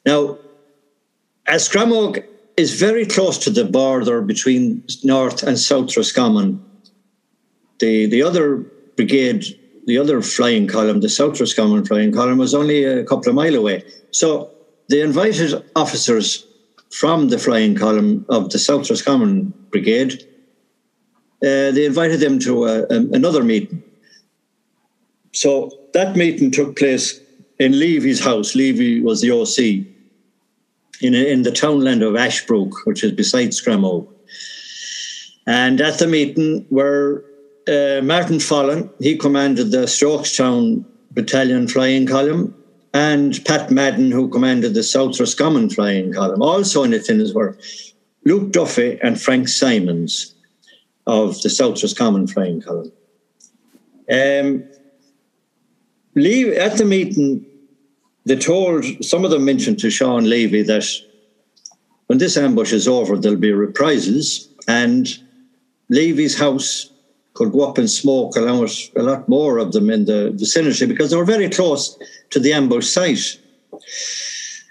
Now, 0.04 0.38
as 1.46 1.68
Scramogue 1.68 2.18
is 2.56 2.74
very 2.74 3.06
close 3.06 3.38
to 3.44 3.50
the 3.50 3.64
border 3.64 4.20
between 4.22 4.82
North 5.04 5.44
and 5.44 5.56
South 5.56 5.96
Roscommon, 5.96 6.60
the, 7.78 8.06
the 8.06 8.22
other 8.22 8.56
brigade, 8.96 9.44
the 9.86 9.98
other 9.98 10.20
flying 10.20 10.66
column, 10.66 11.00
the 11.00 11.08
South 11.08 11.38
Roscommon 11.40 11.86
flying 11.86 12.12
column, 12.12 12.38
was 12.38 12.54
only 12.54 12.84
a 12.84 13.04
couple 13.04 13.28
of 13.30 13.36
mile 13.36 13.54
away. 13.54 13.84
So 14.10 14.50
they 14.88 15.00
invited 15.00 15.64
officers 15.76 16.44
from 16.92 17.28
the 17.28 17.38
flying 17.38 17.74
column 17.74 18.24
of 18.28 18.50
the 18.50 18.58
South 18.58 18.88
Roscommon 18.88 19.52
Brigade. 19.70 20.22
Uh, 21.42 21.72
they 21.72 21.86
invited 21.86 22.20
them 22.20 22.38
to 22.40 22.64
a, 22.66 22.82
a, 22.82 22.96
another 23.12 23.42
meeting 23.42 23.82
so 25.32 25.70
that 25.94 26.16
meeting 26.16 26.50
took 26.50 26.76
place 26.76 27.20
in 27.58 27.78
Leavy's 27.78 28.20
house. 28.20 28.54
Leavy 28.54 29.02
was 29.02 29.20
the 29.20 29.30
OC 29.30 29.86
in, 31.00 31.14
in 31.14 31.42
the 31.42 31.50
townland 31.50 32.02
of 32.02 32.16
Ashbrook, 32.16 32.86
which 32.86 33.02
is 33.02 33.12
beside 33.12 33.54
Scramogue. 33.54 34.08
And 35.46 35.80
at 35.80 35.98
the 35.98 36.06
meeting 36.06 36.66
were 36.70 37.24
uh, 37.66 38.00
Martin 38.02 38.40
Fallon, 38.40 38.90
he 39.00 39.16
commanded 39.16 39.70
the 39.70 39.86
Strokestown 39.86 40.84
Battalion 41.12 41.66
Flying 41.66 42.06
Column, 42.06 42.54
and 42.94 43.42
Pat 43.44 43.70
Madden, 43.70 44.10
who 44.10 44.28
commanded 44.28 44.74
the 44.74 44.82
South 44.82 45.18
Roscommon 45.18 45.70
Flying 45.70 46.12
Column. 46.12 46.42
Also 46.42 46.82
in 46.82 46.92
attendance 46.92 47.32
were 47.32 47.56
Luke 48.24 48.52
Duffy 48.52 48.98
and 49.02 49.20
Frank 49.20 49.48
Simons 49.48 50.34
of 51.06 51.40
the 51.42 51.50
South 51.50 51.82
Roscommon 51.82 52.26
Flying 52.26 52.60
Column. 52.60 52.92
Um, 54.10 54.64
at 56.14 56.76
the 56.76 56.84
meeting, 56.86 57.46
they 58.26 58.36
told 58.36 58.84
some 59.02 59.24
of 59.24 59.30
them 59.30 59.44
mentioned 59.44 59.78
to 59.80 59.90
Sean 59.90 60.24
Leavy 60.24 60.62
that 60.66 60.86
when 62.06 62.18
this 62.18 62.36
ambush 62.36 62.72
is 62.72 62.86
over, 62.86 63.16
there'll 63.16 63.38
be 63.38 63.52
reprisals, 63.52 64.48
and 64.68 65.18
Leavy's 65.88 66.38
house 66.38 66.91
could 67.34 67.52
go 67.52 67.68
up 67.68 67.78
in 67.78 67.88
smoke 67.88 68.36
along 68.36 68.60
with 68.60 68.90
a 68.96 69.02
lot 69.02 69.28
more 69.28 69.58
of 69.58 69.72
them 69.72 69.88
in 69.90 70.04
the 70.04 70.32
vicinity 70.32 70.86
because 70.86 71.10
they 71.10 71.16
were 71.16 71.24
very 71.24 71.48
close 71.48 71.98
to 72.30 72.38
the 72.38 72.52
ambush 72.52 72.86
site. 72.86 73.38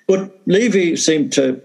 But 0.07 0.45
Leavy 0.45 0.97
seemed 0.97 1.33
to 1.33 1.61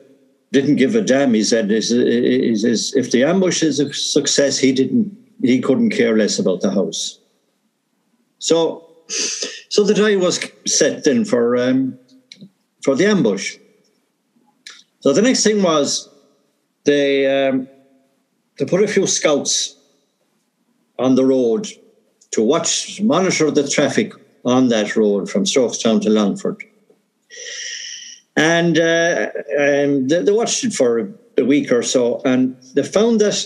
didn't 0.52 0.76
give 0.76 0.94
a 0.94 1.02
damn. 1.02 1.34
He 1.34 1.44
said, 1.44 1.70
is, 1.70 1.90
is, 1.90 2.64
is, 2.64 2.94
"If 2.94 3.10
the 3.10 3.24
ambush 3.24 3.62
is 3.62 3.80
a 3.80 3.92
success, 3.92 4.58
he 4.58 4.72
didn't. 4.72 5.14
He 5.42 5.60
couldn't 5.60 5.90
care 5.90 6.16
less 6.16 6.38
about 6.38 6.60
the 6.60 6.70
house." 6.70 7.18
So 8.38 8.86
so 9.68 9.84
the 9.84 9.94
day 9.94 10.16
was 10.16 10.40
set 10.66 11.04
then 11.04 11.24
for 11.24 11.56
um, 11.56 11.98
for 12.82 12.94
the 12.94 13.06
ambush. 13.06 13.56
So 15.00 15.12
the 15.12 15.22
next 15.22 15.44
thing 15.44 15.62
was 15.62 16.08
they 16.84 17.48
um, 17.48 17.68
they 18.58 18.64
put 18.64 18.82
a 18.82 18.88
few 18.88 19.06
scouts 19.06 19.75
on 20.98 21.14
the 21.14 21.24
road 21.24 21.68
to 22.32 22.42
watch 22.42 23.00
monitor 23.00 23.50
the 23.50 23.68
traffic 23.68 24.12
on 24.44 24.68
that 24.68 24.96
road 24.96 25.30
from 25.30 25.44
Strokestown 25.44 26.00
to 26.02 26.10
Longford. 26.10 26.62
And, 28.36 28.78
uh, 28.78 29.28
and 29.58 30.10
they, 30.10 30.32
watched 30.32 30.64
it 30.64 30.72
for 30.72 31.12
a, 31.38 31.44
week 31.44 31.72
or 31.72 31.82
so, 31.82 32.20
and 32.24 32.56
they 32.74 32.82
found 32.82 33.20
that 33.20 33.44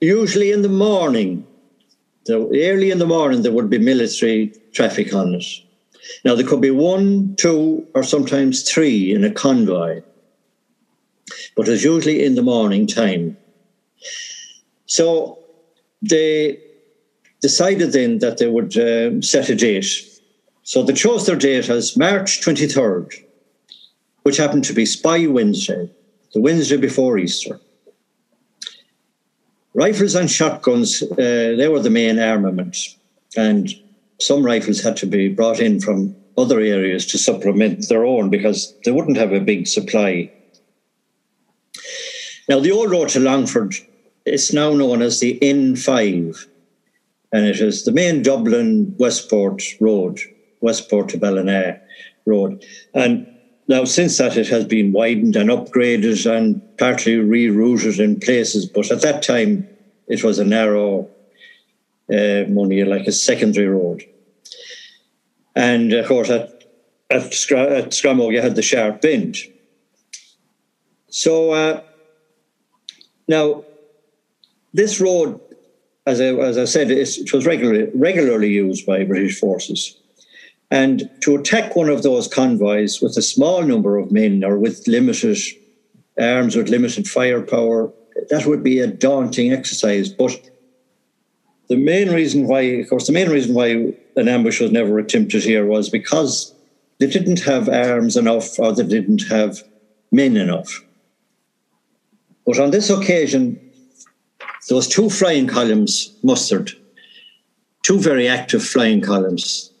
usually 0.00 0.52
in 0.52 0.62
the 0.62 0.68
morning 0.68 1.46
so 2.28 2.50
early 2.54 2.90
in 2.90 2.98
the 2.98 3.06
morning, 3.06 3.40
there 3.40 3.52
would 3.52 3.70
be 3.70 3.78
military 3.78 4.52
traffic 4.74 5.14
on 5.14 5.36
it. 5.36 5.46
Now, 6.26 6.34
there 6.34 6.46
could 6.46 6.60
be 6.60 6.70
one, 6.70 7.34
two, 7.36 7.86
or 7.94 8.02
sometimes 8.02 8.70
three 8.70 9.14
in 9.14 9.24
a 9.24 9.30
convoy, 9.30 10.02
but 11.56 11.68
it's 11.68 11.84
usually 11.84 12.22
in 12.22 12.34
the 12.34 12.42
morning 12.42 12.86
time. 12.86 13.38
So 14.84 15.38
they 16.02 16.60
decided 17.40 17.92
then 17.92 18.18
that 18.18 18.38
they 18.38 18.48
would 18.48 18.76
uh, 18.76 19.20
set 19.22 19.48
a 19.48 19.54
date. 19.54 19.86
So 20.62 20.82
they 20.82 20.92
chose 20.92 21.26
their 21.26 21.36
date 21.36 21.68
as 21.68 21.96
March 21.96 22.40
23rd, 22.40 23.14
which 24.22 24.36
happened 24.36 24.64
to 24.64 24.74
be 24.74 24.84
Spy 24.84 25.26
Wednesday, 25.26 25.90
the 26.34 26.40
Wednesday 26.40 26.76
before 26.76 27.18
Easter. 27.18 27.60
Rifles 29.74 30.14
and 30.14 30.30
shotguns, 30.30 31.02
uh, 31.02 31.16
they 31.16 31.68
were 31.68 31.80
the 31.80 31.90
main 31.90 32.18
armament. 32.18 32.76
And 33.36 33.68
some 34.20 34.44
rifles 34.44 34.80
had 34.80 34.96
to 34.98 35.06
be 35.06 35.28
brought 35.28 35.60
in 35.60 35.80
from 35.80 36.16
other 36.36 36.60
areas 36.60 37.06
to 37.06 37.18
supplement 37.18 37.88
their 37.88 38.04
own 38.04 38.30
because 38.30 38.74
they 38.84 38.90
wouldn't 38.90 39.16
have 39.16 39.32
a 39.32 39.40
big 39.40 39.66
supply. 39.66 40.30
Now, 42.48 42.60
the 42.60 42.72
old 42.72 42.90
road 42.90 43.10
to 43.10 43.20
Longford 43.20 43.74
is 44.24 44.52
now 44.52 44.72
known 44.72 45.02
as 45.02 45.20
the 45.20 45.38
N5, 45.40 46.46
and 47.32 47.46
it 47.46 47.60
is 47.60 47.84
the 47.84 47.92
main 47.92 48.22
Dublin 48.22 48.94
Westport 48.98 49.62
road, 49.80 50.20
Westport 50.60 51.10
to 51.10 51.18
Ballina 51.18 51.80
road. 52.26 52.64
And 52.94 53.26
now, 53.68 53.84
since 53.84 54.16
that, 54.18 54.36
it 54.36 54.48
has 54.48 54.64
been 54.64 54.92
widened 54.92 55.36
and 55.36 55.50
upgraded 55.50 56.24
and 56.30 56.62
partly 56.78 57.16
rerouted 57.16 58.00
in 58.00 58.18
places, 58.20 58.66
but 58.66 58.90
at 58.90 59.02
that 59.02 59.22
time, 59.22 59.68
it 60.06 60.24
was 60.24 60.38
a 60.38 60.44
narrow, 60.44 61.08
uh, 62.10 62.44
money 62.48 62.82
like 62.84 63.06
a 63.06 63.12
secondary 63.12 63.68
road. 63.68 64.02
And 65.54 65.92
of 65.92 66.06
course, 66.06 66.30
at 66.30 66.58
at, 67.10 67.22
Scra- 67.32 67.78
at 67.78 68.32
you 68.32 68.40
had 68.40 68.54
the 68.54 68.62
sharp 68.62 69.00
bend. 69.00 69.36
So 71.08 71.52
uh, 71.52 71.82
now, 73.26 73.64
this 74.74 75.00
road, 75.00 75.40
as 76.08 76.20
I, 76.20 76.26
as 76.50 76.56
I 76.56 76.64
said, 76.64 76.90
it 76.90 77.32
was 77.32 77.46
regularly 77.46 77.90
regularly 77.94 78.48
used 78.48 78.86
by 78.86 79.04
British 79.04 79.38
forces. 79.38 79.96
And 80.70 81.10
to 81.22 81.36
attack 81.36 81.76
one 81.76 81.88
of 81.88 82.02
those 82.02 82.28
convoys 82.28 83.00
with 83.00 83.16
a 83.16 83.22
small 83.22 83.62
number 83.62 83.96
of 83.98 84.10
men 84.10 84.44
or 84.44 84.58
with 84.58 84.86
limited 84.86 85.38
arms, 86.20 86.56
with 86.56 86.68
limited 86.68 87.08
firepower, 87.08 87.92
that 88.30 88.46
would 88.46 88.62
be 88.62 88.80
a 88.80 88.86
daunting 88.86 89.52
exercise. 89.52 90.08
But 90.08 90.38
the 91.68 91.76
main 91.76 92.10
reason 92.10 92.46
why, 92.46 92.60
of 92.60 92.88
course, 92.88 93.06
the 93.06 93.12
main 93.12 93.28
reason 93.28 93.54
why 93.54 93.94
an 94.16 94.28
ambush 94.28 94.60
was 94.60 94.72
never 94.72 94.98
attempted 94.98 95.42
here 95.42 95.66
was 95.66 95.90
because 95.90 96.54
they 96.98 97.06
didn't 97.06 97.40
have 97.40 97.68
arms 97.68 98.16
enough 98.16 98.58
or 98.58 98.72
they 98.72 98.84
didn't 98.84 99.28
have 99.28 99.62
men 100.10 100.36
enough. 100.36 100.82
But 102.46 102.58
on 102.58 102.70
this 102.70 102.88
occasion, 102.90 103.60
those 104.68 104.86
two 104.86 105.10
flying 105.10 105.46
columns 105.46 106.14
mustered, 106.22 106.72
two 107.82 107.98
very 107.98 108.28
active 108.28 108.62
flying 108.62 109.00
columns 109.00 109.72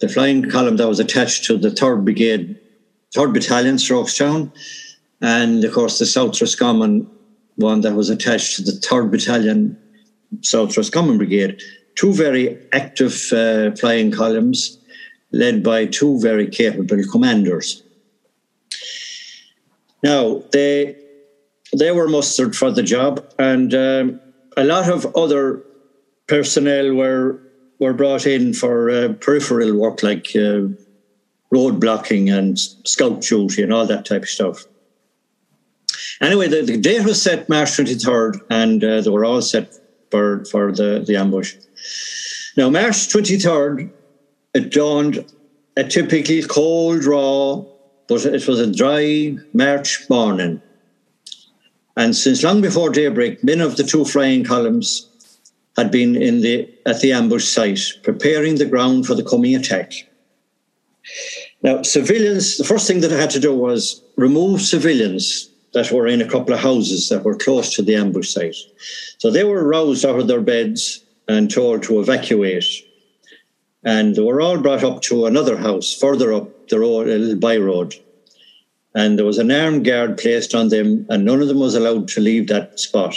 the 0.00 0.08
flying 0.08 0.48
column 0.50 0.76
that 0.78 0.88
was 0.88 0.98
attached 0.98 1.44
to 1.44 1.56
the 1.56 1.68
3rd 1.68 2.04
Brigade, 2.04 2.58
3rd 3.14 3.34
Battalion, 3.34 3.76
Strokestown, 3.76 4.50
and 5.20 5.62
of 5.62 5.72
course 5.72 5.98
the 5.98 6.06
South 6.06 6.40
Roscommon 6.40 7.08
one 7.56 7.82
that 7.82 7.94
was 7.94 8.08
attached 8.08 8.56
to 8.56 8.62
the 8.62 8.72
3rd 8.72 9.10
Battalion 9.10 9.78
South 10.40 10.76
Roscommon 10.76 11.18
Brigade. 11.18 11.60
Two 11.94 12.14
very 12.14 12.58
active 12.72 13.30
uh, 13.32 13.72
flying 13.72 14.10
columns 14.10 14.78
led 15.32 15.62
by 15.62 15.84
two 15.84 16.18
very 16.20 16.48
capable 16.48 17.02
commanders. 17.10 17.82
Now, 20.02 20.42
they, 20.52 20.96
they 21.76 21.92
were 21.92 22.08
mustered 22.08 22.56
for 22.56 22.70
the 22.70 22.82
job, 22.82 23.24
and 23.38 23.74
um, 23.74 24.20
a 24.56 24.64
lot 24.64 24.88
of 24.88 25.14
other 25.16 25.62
personnel 26.26 26.94
were, 26.94 27.40
were 27.78 27.92
brought 27.92 28.26
in 28.26 28.54
for 28.54 28.90
uh, 28.90 29.12
peripheral 29.20 29.74
work 29.74 30.02
like 30.02 30.34
uh, 30.36 30.62
road 31.50 31.80
blocking 31.80 32.30
and 32.30 32.58
scout 32.58 33.20
duty 33.20 33.62
and 33.62 33.72
all 33.72 33.86
that 33.86 34.04
type 34.04 34.22
of 34.22 34.28
stuff. 34.28 34.64
Anyway, 36.20 36.48
the, 36.48 36.62
the 36.62 36.76
date 36.76 37.04
was 37.04 37.20
set 37.20 37.48
March 37.48 37.70
23rd, 37.70 38.40
and 38.50 38.84
uh, 38.84 39.00
they 39.00 39.10
were 39.10 39.24
all 39.24 39.40
set 39.40 39.74
for, 40.10 40.44
for 40.46 40.72
the, 40.72 41.02
the 41.06 41.16
ambush. 41.16 41.54
Now, 42.56 42.68
March 42.68 43.08
23rd, 43.08 43.90
it 44.54 44.70
dawned 44.70 45.24
a 45.76 45.84
typically 45.84 46.42
cold, 46.42 47.04
raw, 47.04 47.62
but 48.08 48.26
it 48.26 48.46
was 48.46 48.60
a 48.60 48.72
dry 48.72 49.36
March 49.52 50.08
morning. 50.10 50.60
And 51.96 52.14
since 52.16 52.42
long 52.42 52.60
before 52.60 52.90
daybreak, 52.90 53.42
men 53.42 53.60
of 53.60 53.76
the 53.76 53.84
two 53.84 54.04
flying 54.04 54.44
columns 54.44 55.08
had 55.76 55.90
been 55.90 56.16
in 56.16 56.40
the 56.40 56.68
at 56.86 57.00
the 57.00 57.12
ambush 57.12 57.44
site, 57.44 57.80
preparing 58.02 58.56
the 58.56 58.66
ground 58.66 59.06
for 59.06 59.14
the 59.14 59.24
coming 59.24 59.54
attack. 59.54 59.92
Now, 61.62 61.82
civilians, 61.82 62.56
the 62.56 62.64
first 62.64 62.86
thing 62.86 63.00
that 63.00 63.12
I 63.12 63.20
had 63.20 63.30
to 63.30 63.40
do 63.40 63.54
was 63.54 64.02
remove 64.16 64.62
civilians 64.62 65.50
that 65.72 65.92
were 65.92 66.06
in 66.06 66.20
a 66.20 66.28
couple 66.28 66.54
of 66.54 66.60
houses 66.60 67.08
that 67.08 67.24
were 67.24 67.36
close 67.36 67.74
to 67.74 67.82
the 67.82 67.96
ambush 67.96 68.30
site. 68.32 68.56
So 69.18 69.30
they 69.30 69.44
were 69.44 69.66
roused 69.66 70.04
out 70.04 70.18
of 70.18 70.26
their 70.26 70.40
beds 70.40 71.04
and 71.28 71.50
told 71.50 71.82
to 71.84 72.00
evacuate. 72.00 72.66
And 73.84 74.16
they 74.16 74.22
were 74.22 74.40
all 74.40 74.58
brought 74.58 74.84
up 74.84 75.00
to 75.02 75.26
another 75.26 75.56
house 75.56 75.94
further 75.94 76.32
up 76.32 76.68
the 76.68 76.80
road, 76.80 77.08
a 77.08 77.18
little 77.18 77.36
by 77.36 77.56
road. 77.56 77.94
And 78.94 79.18
there 79.18 79.26
was 79.26 79.38
an 79.38 79.50
armed 79.52 79.84
guard 79.84 80.18
placed 80.18 80.54
on 80.54 80.68
them, 80.68 81.06
and 81.08 81.24
none 81.24 81.40
of 81.40 81.48
them 81.48 81.60
was 81.60 81.74
allowed 81.74 82.08
to 82.08 82.20
leave 82.20 82.48
that 82.48 82.80
spot. 82.80 83.14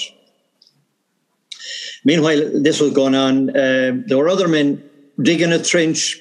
Meanwhile, 2.05 2.61
this 2.61 2.79
was 2.79 2.93
going 2.93 3.15
on. 3.15 3.49
Uh, 3.49 4.01
there 4.05 4.17
were 4.17 4.29
other 4.29 4.47
men 4.47 4.83
digging 5.21 5.51
a 5.51 5.63
trench 5.63 6.19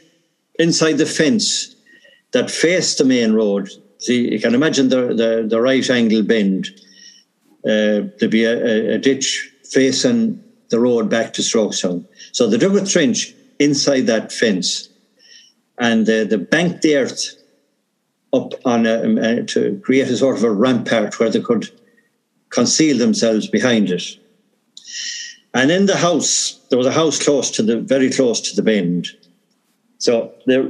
inside 0.59 0.95
the 0.95 1.07
fence 1.07 1.75
that 2.33 2.51
faced 2.51 2.99
the 2.99 3.05
main 3.05 3.33
road 3.33 3.69
See, 4.03 4.33
you 4.33 4.41
can 4.41 4.53
imagine 4.57 4.89
the, 4.89 5.15
the, 5.15 5.47
the 5.49 5.61
right 5.61 5.89
angle 5.89 6.25
bend. 6.25 6.67
Uh, 7.65 8.11
there'd 8.19 8.31
be 8.33 8.45
a, 8.45 8.95
a, 8.95 8.99
ditch 8.99 9.49
facing 9.71 10.43
the 10.71 10.81
road 10.81 11.09
back 11.09 11.33
to 11.35 11.43
Strokestown. 11.43 12.05
So 12.33 12.49
they 12.49 12.59
dug 12.59 12.75
a 12.75 12.85
trench 12.85 13.33
inside 13.61 14.07
that 14.07 14.33
fence 14.33 14.89
and 15.79 16.09
uh, 16.09 16.25
they 16.25 16.37
banked 16.37 16.83
the 16.83 16.97
earth 16.97 17.37
up 18.33 18.55
on 18.65 18.87
a, 18.87 19.03
um, 19.05 19.19
uh, 19.19 19.43
to 19.47 19.81
create 19.85 20.09
a 20.09 20.17
sort 20.17 20.37
of 20.37 20.45
a 20.45 20.51
rampart 20.51 21.19
where 21.19 21.31
they 21.31 21.41
could 21.41 21.71
conceal 22.51 22.97
themselves 22.99 23.47
behind 23.47 23.91
it. 23.91 24.05
And 25.55 25.71
in 25.71 25.87
the 25.87 25.97
house, 25.97 26.59
there 26.71 26.79
was 26.79 26.87
a 26.87 26.93
house 26.93 27.23
close 27.23 27.51
to 27.53 27.63
the 27.63 27.79
very 27.79 28.11
close 28.11 28.41
to 28.41 28.57
the 28.57 28.63
bend. 28.63 29.09
So 29.99 30.33
there 30.47 30.69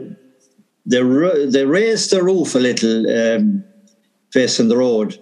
they 0.86 1.00
they 1.46 1.64
raised 1.64 2.10
the 2.10 2.22
roof 2.22 2.54
a 2.54 2.58
little 2.58 3.08
um, 3.10 3.64
facing 4.32 4.68
the 4.68 4.76
road 4.76 5.18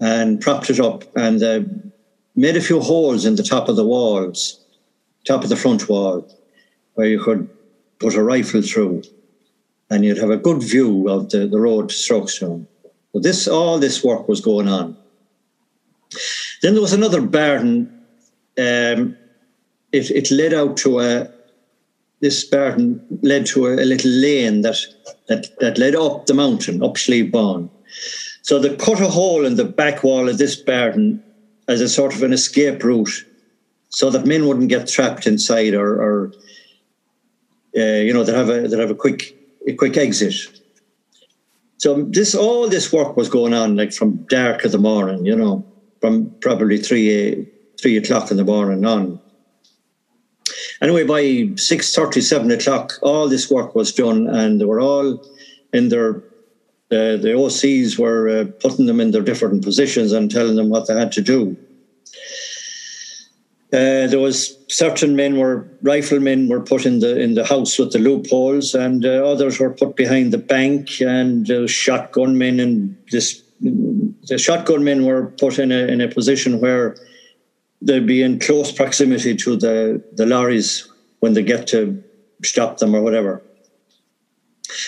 and 0.00 0.40
propped 0.40 0.70
it 0.70 0.80
up 0.80 1.04
and 1.16 1.42
uh, 1.42 1.60
made 2.36 2.56
a 2.56 2.60
few 2.60 2.80
holes 2.80 3.24
in 3.24 3.36
the 3.36 3.42
top 3.42 3.68
of 3.68 3.76
the 3.76 3.86
walls, 3.86 4.60
top 5.26 5.42
of 5.42 5.48
the 5.48 5.56
front 5.56 5.88
wall, 5.88 6.28
where 6.94 7.08
you 7.08 7.20
could 7.20 7.48
put 7.98 8.14
a 8.14 8.22
rifle 8.22 8.62
through, 8.62 9.02
and 9.90 10.04
you'd 10.04 10.18
have 10.18 10.30
a 10.30 10.36
good 10.36 10.62
view 10.62 11.08
of 11.08 11.30
the, 11.30 11.46
the 11.46 11.60
road 11.60 11.88
to 11.88 11.94
Strokestown. 11.94 12.66
But 13.12 13.22
this 13.22 13.48
all 13.48 13.78
this 13.78 14.04
work 14.04 14.28
was 14.28 14.40
going 14.40 14.68
on. 14.68 14.96
Then 16.62 16.74
there 16.74 16.82
was 16.82 16.92
another 16.92 17.20
barn. 17.20 17.94
Um, 18.58 19.16
it, 19.92 20.10
it 20.10 20.30
led 20.30 20.52
out 20.52 20.76
to 20.78 21.00
a, 21.00 21.30
this 22.20 22.44
barn 22.44 23.04
led 23.22 23.46
to 23.46 23.66
a, 23.66 23.74
a, 23.74 23.84
little 23.84 24.10
lane 24.10 24.62
that, 24.62 24.78
that 25.28 25.58
that 25.60 25.78
led 25.78 25.94
up 25.94 26.26
the 26.26 26.34
mountain, 26.34 26.82
up 26.82 26.98
Slieve 26.98 27.32
So 28.42 28.58
they 28.58 28.76
cut 28.76 29.00
a 29.00 29.08
hole 29.08 29.46
in 29.46 29.56
the 29.56 29.64
back 29.64 30.02
wall 30.02 30.28
of 30.28 30.38
this 30.38 30.56
barn 30.56 31.22
as 31.68 31.80
a 31.80 31.88
sort 31.88 32.14
of 32.14 32.22
an 32.22 32.32
escape 32.32 32.82
route, 32.82 33.24
so 33.88 34.10
that 34.10 34.26
men 34.26 34.46
wouldn't 34.46 34.68
get 34.68 34.88
trapped 34.88 35.26
inside, 35.26 35.74
or, 35.74 36.02
or 36.02 36.32
uh, 37.76 37.80
you 37.80 38.12
know, 38.12 38.24
they 38.24 38.34
have 38.34 38.48
a 38.48 38.66
they 38.66 38.78
have 38.78 38.90
a 38.90 38.94
quick 38.94 39.37
a 39.68 39.74
quick 39.74 39.96
exit. 39.96 40.34
So 41.76 42.02
this 42.02 42.34
all 42.34 42.68
this 42.68 42.92
work 42.92 43.16
was 43.16 43.28
going 43.28 43.54
on 43.54 43.76
like 43.76 43.92
from 43.92 44.26
dark 44.28 44.64
of 44.64 44.72
the 44.72 44.78
morning, 44.78 45.24
you 45.24 45.36
know, 45.36 45.64
from 46.00 46.34
probably 46.40 46.78
three 46.78 47.10
a, 47.10 47.46
three 47.80 47.96
o'clock 47.96 48.30
in 48.30 48.36
the 48.36 48.44
morning 48.44 48.84
on. 48.84 49.20
Anyway, 50.80 51.04
by 51.04 51.50
six 51.56 51.94
thirty, 51.94 52.20
seven 52.20 52.50
o'clock, 52.50 52.94
all 53.02 53.28
this 53.28 53.50
work 53.50 53.74
was 53.74 53.92
done, 53.92 54.26
and 54.28 54.60
they 54.60 54.64
were 54.64 54.80
all 54.80 55.24
in 55.72 55.88
their. 55.88 56.22
Uh, 56.90 57.20
the 57.20 57.34
OCs 57.36 57.98
were 57.98 58.28
uh, 58.30 58.44
putting 58.60 58.86
them 58.86 58.98
in 58.98 59.10
their 59.10 59.20
different 59.20 59.62
positions 59.62 60.10
and 60.12 60.30
telling 60.30 60.56
them 60.56 60.70
what 60.70 60.86
they 60.86 60.94
had 60.98 61.12
to 61.12 61.20
do. 61.20 61.54
Uh, 63.70 64.06
there 64.06 64.18
was 64.18 64.56
certain 64.68 65.14
men 65.14 65.36
were 65.36 65.68
riflemen 65.82 66.48
were 66.48 66.60
put 66.60 66.86
in 66.86 67.00
the 67.00 67.20
in 67.20 67.34
the 67.34 67.44
house 67.44 67.78
with 67.78 67.92
the 67.92 67.98
loopholes, 67.98 68.74
and 68.74 69.04
uh, 69.04 69.30
others 69.30 69.60
were 69.60 69.70
put 69.70 69.94
behind 69.94 70.32
the 70.32 70.38
bank, 70.38 71.00
and 71.02 71.50
uh, 71.50 71.66
shotgun 71.66 72.38
men 72.38 72.60
and 72.60 72.96
this 73.10 73.42
the 73.60 74.38
shotgun 74.38 74.84
men 74.84 75.04
were 75.04 75.26
put 75.38 75.58
in 75.58 75.70
a 75.70 75.86
in 75.86 76.00
a 76.00 76.08
position 76.08 76.60
where 76.60 76.96
they'd 77.82 78.06
be 78.06 78.22
in 78.22 78.38
close 78.38 78.72
proximity 78.72 79.36
to 79.36 79.56
the, 79.56 80.02
the 80.14 80.26
lorries 80.26 80.88
when 81.20 81.34
they 81.34 81.42
get 81.42 81.66
to 81.68 82.02
stop 82.42 82.78
them 82.78 82.94
or 82.94 83.02
whatever. 83.02 83.42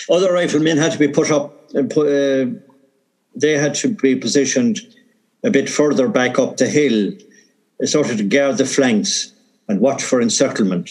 Other 0.09 0.33
riflemen 0.33 0.77
had 0.77 0.91
to 0.91 0.99
be 0.99 1.07
put 1.07 1.31
up, 1.31 1.69
uh, 1.75 2.45
they 3.35 3.57
had 3.57 3.73
to 3.75 3.89
be 3.89 4.15
positioned 4.15 4.79
a 5.43 5.49
bit 5.49 5.69
further 5.69 6.07
back 6.07 6.37
up 6.37 6.57
the 6.57 6.67
hill, 6.67 7.13
sort 7.87 8.11
of 8.11 8.17
to 8.17 8.23
guard 8.23 8.57
the 8.57 8.65
flanks 8.65 9.33
and 9.67 9.79
watch 9.79 10.03
for 10.03 10.21
encirclement. 10.21 10.89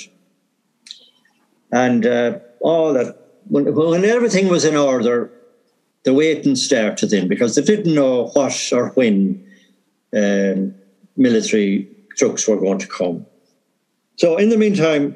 And 1.72 2.06
uh, 2.06 2.38
all 2.60 2.92
that, 2.94 3.16
when, 3.48 3.74
when 3.74 4.04
everything 4.04 4.48
was 4.48 4.64
in 4.64 4.76
order, 4.76 5.30
the 6.04 6.14
waiting 6.14 6.56
started 6.56 7.12
in 7.12 7.28
because 7.28 7.54
they 7.54 7.62
didn't 7.62 7.94
know 7.94 8.28
what 8.28 8.72
or 8.72 8.88
when 8.90 9.46
um, 10.16 10.74
military 11.16 11.88
trucks 12.16 12.48
were 12.48 12.58
going 12.58 12.78
to 12.78 12.86
come. 12.86 13.26
So 14.16 14.36
in 14.36 14.48
the 14.48 14.56
meantime, 14.56 15.14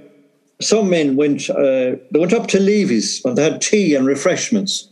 some 0.61 0.89
men 0.91 1.17
went 1.17 1.51
uh, 1.51 1.97
they 2.11 2.19
went 2.19 2.33
up 2.33 2.47
to 2.49 2.61
Leavy's 2.61 3.25
and 3.25 3.37
they 3.37 3.45
had 3.45 3.61
tea 3.61 3.95
and 3.95 4.07
refreshments 4.07 4.89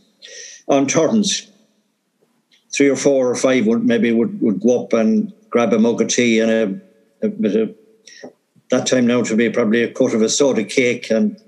on 0.67 0.87
turns. 0.87 1.49
Three 2.75 2.89
or 2.89 2.95
four 2.95 3.29
or 3.29 3.35
five 3.35 3.67
would 3.67 3.85
maybe 3.85 4.11
would, 4.11 4.41
would 4.41 4.59
go 4.59 4.83
up 4.83 4.93
and 4.93 5.31
grab 5.53 5.71
a 5.71 5.77
mug 5.77 6.01
of 6.01 6.07
tea 6.07 6.39
and 6.39 6.51
a, 6.51 7.27
a 7.27 7.29
bit 7.29 7.55
of 7.55 7.75
that 8.71 8.87
time 8.87 9.05
now 9.05 9.21
to 9.21 9.35
be 9.35 9.51
probably 9.51 9.83
a 9.83 9.91
quarter 9.91 10.15
of 10.15 10.23
a 10.23 10.27
soda 10.27 10.63
cake 10.63 11.11
and 11.11 11.39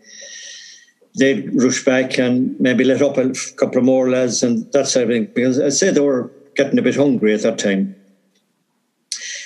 they'd 1.18 1.50
rush 1.60 1.84
back 1.84 2.20
and 2.20 2.58
maybe 2.60 2.84
let 2.84 3.02
up 3.02 3.18
a 3.18 3.34
couple 3.58 3.80
of 3.80 3.84
more 3.84 4.12
lads 4.12 4.44
and 4.44 4.72
that 4.74 4.88
sort 4.88 5.06
of 5.06 5.10
thing 5.10 5.26
because 5.34 5.60
I 5.60 5.70
say 5.70 5.89
they 5.89 6.02
were 6.02 6.32
getting 6.56 6.78
a 6.78 6.84
bit 6.84 6.96
hungry 6.96 7.34
at 7.34 7.41
that 7.41 7.58
time. 7.58 7.96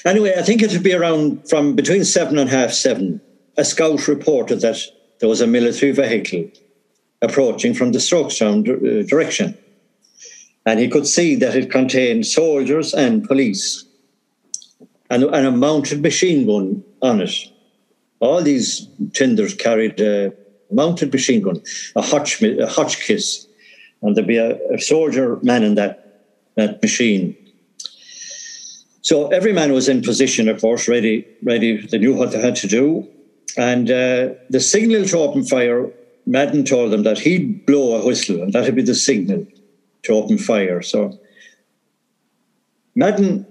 Anyway, 0.05 0.33
I 0.37 0.41
think 0.41 0.61
it 0.61 0.73
would 0.73 0.83
be 0.83 0.93
around 0.93 1.49
from 1.49 1.73
between 1.73 2.03
seven 2.03 2.37
and 2.37 2.49
half 2.49 2.73
seven. 2.73 3.21
A 3.57 3.63
scout 3.63 4.09
reported 4.09 4.59
that 4.59 4.81
there 5.21 5.29
was 5.29 5.39
a 5.39 5.47
military 5.47 5.93
vehicle 5.93 6.51
approaching 7.21 7.73
from 7.73 7.93
the 7.93 7.99
Strokestown 7.99 8.67
uh, 8.67 9.07
direction. 9.07 9.57
And 10.65 10.81
he 10.81 10.89
could 10.89 11.07
see 11.07 11.35
that 11.35 11.55
it 11.55 11.71
contained 11.71 12.25
soldiers 12.25 12.93
and 12.93 13.23
police 13.23 13.85
and, 15.09 15.23
and 15.23 15.47
a 15.47 15.51
mounted 15.51 16.01
machine 16.01 16.45
gun 16.45 16.83
on 17.01 17.21
it. 17.21 17.35
All 18.19 18.41
these 18.41 18.87
tenders 19.13 19.53
carried 19.53 19.99
a 19.99 20.33
mounted 20.71 21.11
machine 21.11 21.41
gun, 21.41 21.61
a, 21.95 22.01
Hotch, 22.01 22.41
a 22.41 22.67
Hotchkiss, 22.67 23.47
and 24.01 24.15
there'd 24.15 24.27
be 24.27 24.37
a, 24.37 24.57
a 24.73 24.79
soldier 24.79 25.39
man 25.41 25.63
in 25.63 25.75
that, 25.75 26.25
that 26.55 26.81
machine. 26.81 27.35
So 29.01 29.27
every 29.29 29.53
man 29.53 29.71
was 29.73 29.89
in 29.89 30.01
position, 30.01 30.47
of 30.49 30.61
course, 30.61 30.87
ready, 30.87 31.25
ready. 31.41 31.85
They 31.87 31.97
knew 31.97 32.13
what 32.13 32.31
they 32.31 32.41
had 32.41 32.55
to 32.57 32.67
do. 32.67 33.07
And 33.57 33.89
uh, 33.89 34.33
the 34.49 34.59
signal 34.59 35.05
to 35.05 35.17
open 35.17 35.43
fire, 35.43 35.89
Madden 36.25 36.63
told 36.63 36.91
them 36.91 37.03
that 37.03 37.17
he'd 37.17 37.65
blow 37.65 37.99
a 37.99 38.05
whistle 38.05 38.43
and 38.43 38.53
that'd 38.53 38.75
be 38.75 38.83
the 38.83 38.93
signal 38.93 39.47
to 40.03 40.13
open 40.13 40.37
fire. 40.37 40.81
So 40.81 41.17
Madden 42.95 43.47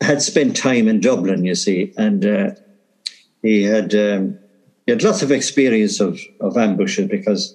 had 0.00 0.22
spent 0.22 0.56
time 0.56 0.88
in 0.88 1.00
Dublin, 1.00 1.44
you 1.44 1.54
see, 1.54 1.92
and 1.96 2.24
uh, 2.24 2.50
he 3.42 3.62
had 3.62 3.94
um, 3.94 4.38
he 4.86 4.92
had 4.92 5.02
lots 5.02 5.22
of 5.22 5.30
experience 5.30 6.00
of, 6.00 6.18
of 6.40 6.56
ambushes 6.56 7.08
because 7.08 7.54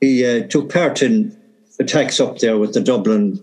he 0.00 0.24
uh, 0.24 0.46
took 0.48 0.72
part 0.72 1.02
in 1.02 1.36
attacks 1.80 2.20
up 2.20 2.38
there 2.38 2.58
with 2.58 2.74
the 2.74 2.80
Dublin 2.80 3.42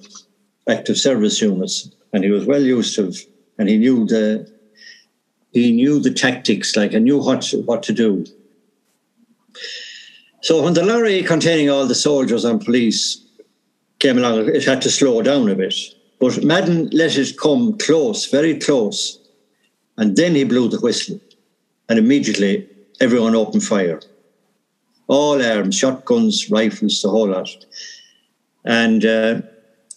active 0.70 0.98
service 0.98 1.42
units, 1.42 1.90
and 2.14 2.24
he 2.24 2.30
was 2.30 2.46
well 2.46 2.62
used 2.62 2.96
to, 2.96 3.12
and 3.58 3.70
he 3.70 3.78
knew 3.78 4.06
the 4.06 4.52
he 5.52 5.72
knew 5.72 6.00
the 6.00 6.14
tactics, 6.14 6.76
like 6.76 6.94
I 6.94 7.00
knew 7.00 7.18
what 7.18 7.52
what 7.66 7.84
to 7.84 7.94
do. 7.94 8.26
So 10.42 10.62
when 10.62 10.74
the 10.74 10.84
lorry 10.84 11.24
containing 11.24 11.70
all 11.70 11.86
the 11.86 11.96
soldiers 11.96 12.44
and 12.44 12.64
police 12.64 13.24
came 14.00 14.18
along, 14.18 14.50
it 14.50 14.66
had 14.66 14.82
to 14.82 14.92
slow 14.92 15.22
down 15.22 15.50
a 15.50 15.56
bit. 15.56 15.74
But 16.24 16.42
Madden 16.42 16.90
let 16.94 17.18
it 17.18 17.38
come 17.38 17.78
close, 17.78 18.28
very 18.28 18.58
close, 18.58 19.20
and 19.98 20.16
then 20.16 20.36
he 20.36 20.46
blew 20.46 20.70
the 20.70 20.80
whistle, 20.80 21.20
and 21.90 22.00
immediately 22.00 22.66
everyone 23.02 23.36
opened 23.36 23.66
fire. 23.66 24.00
All 25.08 25.44
arms, 25.44 25.76
shotguns, 25.76 26.50
rifles, 26.50 27.02
the 27.02 27.10
whole 27.10 27.28
lot. 27.28 27.50
And 28.64 29.04
uh, 29.04 29.42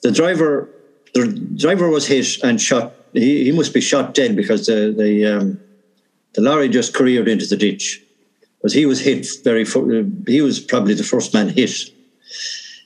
the 0.03 0.11
driver, 0.11 0.69
the 1.15 1.29
driver 1.55 1.89
was 1.89 2.09
hit 2.09 2.43
and 2.43 2.61
shot. 2.61 2.93
He, 3.13 3.45
he 3.45 3.53
must 3.53 3.73
be 3.73 3.81
shot 3.81 4.13
dead 4.13 4.35
because 4.35 4.67
the 4.67 4.93
the 4.99 5.27
um, 5.27 5.61
the 6.35 6.41
lorry 6.41 6.69
just 6.69 6.93
careered 6.93 7.29
into 7.29 7.47
the 7.47 7.57
ditch. 7.57 8.03
Because 8.59 8.75
he 8.75 8.85
was 8.85 8.99
hit 8.99 9.29
very 9.45 9.65
he 10.27 10.43
was 10.43 10.59
probably 10.59 10.95
the 10.95 11.05
first 11.05 11.33
man 11.33 11.51
hit. 11.51 11.77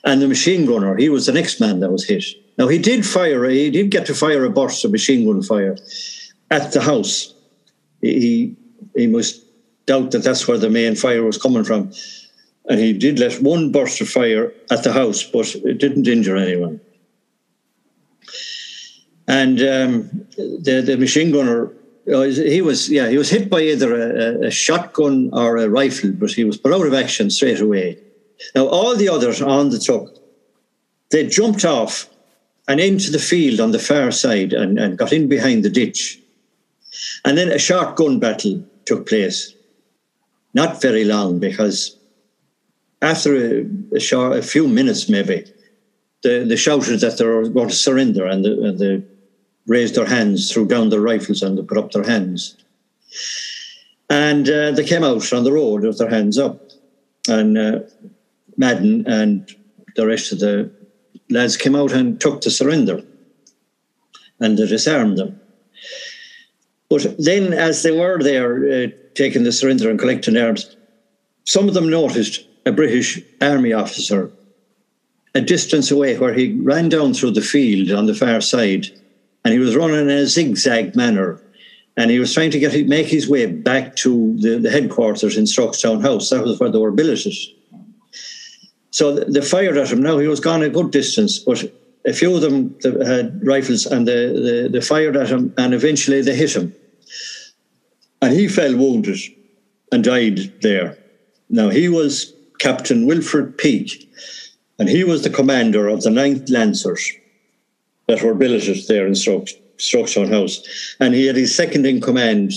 And 0.05 0.21
the 0.21 0.29
machine 0.29 0.67
gunner 0.67 0.95
he 0.99 1.09
was 1.09 1.25
the 1.25 1.33
next 1.33 1.59
man 1.59 1.81
that 1.81 1.91
was 1.91 2.07
hit 2.07 2.25
now 2.61 2.69
he 2.69 2.77
did 2.77 3.07
fire 3.07 3.49
he 3.49 3.71
did 3.71 3.91
get 3.91 4.05
to 4.07 4.15
fire 4.15 4.45
a 4.45 4.51
burst 4.51 4.85
of 4.85 4.91
machine 4.93 5.25
gun 5.25 5.43
fire 5.43 5.79
at 6.51 6.73
the 6.73 6.83
house. 6.83 7.33
He 8.03 8.55
he 8.95 9.07
must 9.07 9.43
doubt 9.87 10.11
that 10.11 10.25
that's 10.25 10.47
where 10.47 10.59
the 10.59 10.69
main 10.69 10.95
fire 10.95 11.25
was 11.25 11.39
coming 11.39 11.65
from. 11.65 11.91
And 12.69 12.79
he 12.79 12.93
did 12.93 13.19
let 13.19 13.41
one 13.41 13.73
burst 13.73 14.03
of 14.03 14.11
fire 14.11 14.53
at 14.71 14.85
the 14.85 14.93
house 14.93 15.23
but 15.25 15.55
it 15.55 15.79
didn't 15.79 16.07
injure 16.07 16.37
anyone. 16.37 16.83
And 19.27 19.59
um, 19.61 20.27
the 20.37 20.83
the 20.85 20.99
machine 20.99 21.33
gunner 21.33 21.73
uh, 22.13 22.25
he 22.25 22.61
was 22.61 22.91
yeah 22.91 23.09
he 23.09 23.17
was 23.17 23.31
hit 23.31 23.49
by 23.49 23.63
either 23.63 23.91
a, 23.95 24.49
a, 24.49 24.51
shotgun 24.51 25.31
or 25.33 25.57
a 25.57 25.67
rifle, 25.67 26.13
but 26.13 26.31
he 26.33 26.45
was 26.45 26.59
put 26.59 26.75
out 26.75 26.87
of 26.87 26.93
action 26.93 27.31
straight 27.31 27.61
away. 27.63 27.97
Now 28.55 28.67
all 28.67 28.97
the 28.97 29.09
others 29.09 29.41
on 29.41 29.71
the 29.71 29.81
truck, 29.81 30.11
they 31.11 31.27
jumped 31.27 31.65
off 31.65 32.11
and 32.71 32.79
into 32.79 33.11
the 33.11 33.19
field 33.19 33.59
on 33.59 33.73
the 33.73 33.81
far 33.81 34.13
side 34.13 34.53
and, 34.53 34.79
and 34.79 34.97
got 34.97 35.13
in 35.13 35.29
behind 35.29 35.65
the 35.65 35.69
ditch. 35.69 36.21
And 37.25 37.37
then 37.37 37.49
a 37.49 37.59
short 37.59 37.97
gun 37.97 38.21
battle 38.21 38.63
took 38.85 39.09
place. 39.09 39.53
Not 40.55 40.81
very 40.81 41.05
long 41.05 41.41
because 41.41 41.99
after 43.03 43.35
a, 43.35 43.67
a, 43.97 43.99
short, 43.99 44.39
a 44.39 44.43
few 44.43 44.69
minutes 44.69 45.09
maybe, 45.09 45.53
the, 46.23 46.45
they 46.49 46.55
shouted 46.55 47.01
that 47.01 47.19
they 47.19 47.27
were 47.27 47.49
going 47.49 47.71
to 47.71 47.75
surrender 47.75 48.25
and 48.25 48.45
the, 48.45 48.53
and 48.63 48.79
the 48.79 49.05
raised 49.67 49.97
their 49.97 50.07
hands, 50.07 50.53
threw 50.53 50.65
down 50.65 50.91
their 50.91 51.01
rifles, 51.01 51.43
and 51.43 51.59
they 51.59 51.63
put 51.63 51.79
up 51.79 51.91
their 51.91 52.05
hands. 52.05 52.57
And 54.09 54.49
uh, 54.49 54.71
they 54.71 54.85
came 54.85 55.03
out 55.03 55.33
on 55.33 55.43
the 55.43 55.53
road 55.53 55.83
with 55.83 55.99
their 55.99 56.09
hands 56.09 56.39
up. 56.39 56.71
And 57.29 57.59
uh, 57.59 57.81
Madden 58.57 59.09
and 59.09 59.53
the 59.97 60.07
rest 60.07 60.31
of 60.31 60.39
the 60.39 60.71
lads 61.31 61.57
came 61.57 61.75
out 61.75 61.93
and 61.93 62.21
took 62.21 62.41
the 62.41 62.51
surrender 62.51 63.03
and 64.41 64.59
they 64.59 64.67
disarmed 64.67 65.19
them. 65.19 65.41
But 66.89 67.17
then, 67.19 67.53
as 67.53 67.83
they 67.83 67.93
were 67.93 68.23
there 68.23 68.85
uh, 68.85 68.87
taking 69.15 69.45
the 69.45 69.53
surrender 69.53 69.91
and 69.91 69.99
collecting 69.99 70.37
arms, 70.37 70.77
some 71.45 71.69
of 71.69 71.75
them 71.75 71.89
noticed 71.89 72.45
a 72.67 72.73
British 72.73 73.21
army 73.41 73.73
officer 73.73 74.33
a 75.35 75.41
distance 75.41 75.91
away 75.91 76.19
where 76.19 76.35
he 76.35 76.59
ran 76.61 76.89
down 76.89 77.15
through 77.15 77.31
the 77.31 77.41
field 77.41 77.91
on 77.93 78.07
the 78.07 78.15
far 78.15 78.41
side 78.41 78.87
and 79.45 79.53
he 79.53 79.61
was 79.61 79.77
running 79.77 80.01
in 80.01 80.11
a 80.11 80.27
zigzag 80.27 80.97
manner. 80.97 81.41
And 81.97 82.11
he 82.11 82.19
was 82.19 82.33
trying 82.33 82.51
to 82.53 82.59
get 82.59 82.89
make 82.89 83.09
his 83.09 83.29
way 83.29 83.47
back 83.47 83.97
to 83.97 84.37
the, 84.39 84.59
the 84.59 84.71
headquarters 84.71 85.37
in 85.37 85.45
Strokestown 85.45 86.03
House. 86.03 86.31
That 86.31 86.45
was 86.45 86.59
where 86.59 86.71
they 86.71 86.79
were 86.79 86.93
billeted. 86.93 87.35
So 88.91 89.15
they 89.15 89.41
fired 89.41 89.77
at 89.77 89.91
him. 89.91 90.03
Now 90.03 90.19
he 90.19 90.27
was 90.27 90.41
gone 90.41 90.63
a 90.63 90.69
good 90.69 90.91
distance, 90.91 91.39
but 91.39 91.65
a 92.07 92.13
few 92.13 92.35
of 92.35 92.41
them 92.41 92.77
had 93.05 93.47
rifles 93.47 93.87
and 93.87 94.07
they, 94.07 94.33
they, 94.33 94.69
they 94.69 94.81
fired 94.81 95.17
at 95.17 95.29
him 95.29 95.55
and 95.57 95.75
eventually 95.75 96.23
they 96.23 96.35
hit 96.35 96.57
him. 96.57 96.75
And 98.23 98.33
he 98.33 98.49
fell 98.49 98.77
wounded 98.77 99.19
and 99.93 100.05
died 100.05 100.61
there. 100.61 100.99
Now 101.49 101.69
he 101.69 101.89
was 101.89 102.33
Captain 102.59 103.07
Wilfred 103.07 103.57
Peake, 103.59 104.09
and 104.79 104.89
he 104.89 105.03
was 105.03 105.23
the 105.23 105.31
commander 105.31 105.89
of 105.89 106.03
the 106.03 106.11
9th 106.11 106.51
Lancers 106.51 107.11
that 108.07 108.23
were 108.23 108.35
billeted 108.35 108.87
there 108.87 109.07
in 109.07 109.15
Strokestown 109.15 110.31
House. 110.31 110.63
And 111.01 111.15
he 111.15 111.27
had 111.27 111.37
his 111.37 111.55
second 111.55 111.87
in 111.87 112.01
command, 112.01 112.53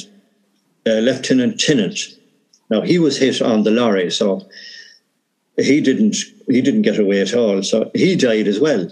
uh, 0.85 0.99
Lieutenant 0.99 1.59
Tennant. 1.59 1.97
Now 2.69 2.81
he 2.81 2.99
was 2.99 3.17
hit 3.17 3.41
on 3.41 3.63
the 3.63 3.71
lorry, 3.71 4.11
so 4.11 4.47
he 5.57 5.81
didn't 5.81 6.17
he 6.47 6.61
didn't 6.61 6.81
get 6.81 6.99
away 6.99 7.21
at 7.21 7.33
all. 7.33 7.63
So 7.63 7.91
he 7.93 8.15
died 8.15 8.47
as 8.47 8.59
well. 8.59 8.89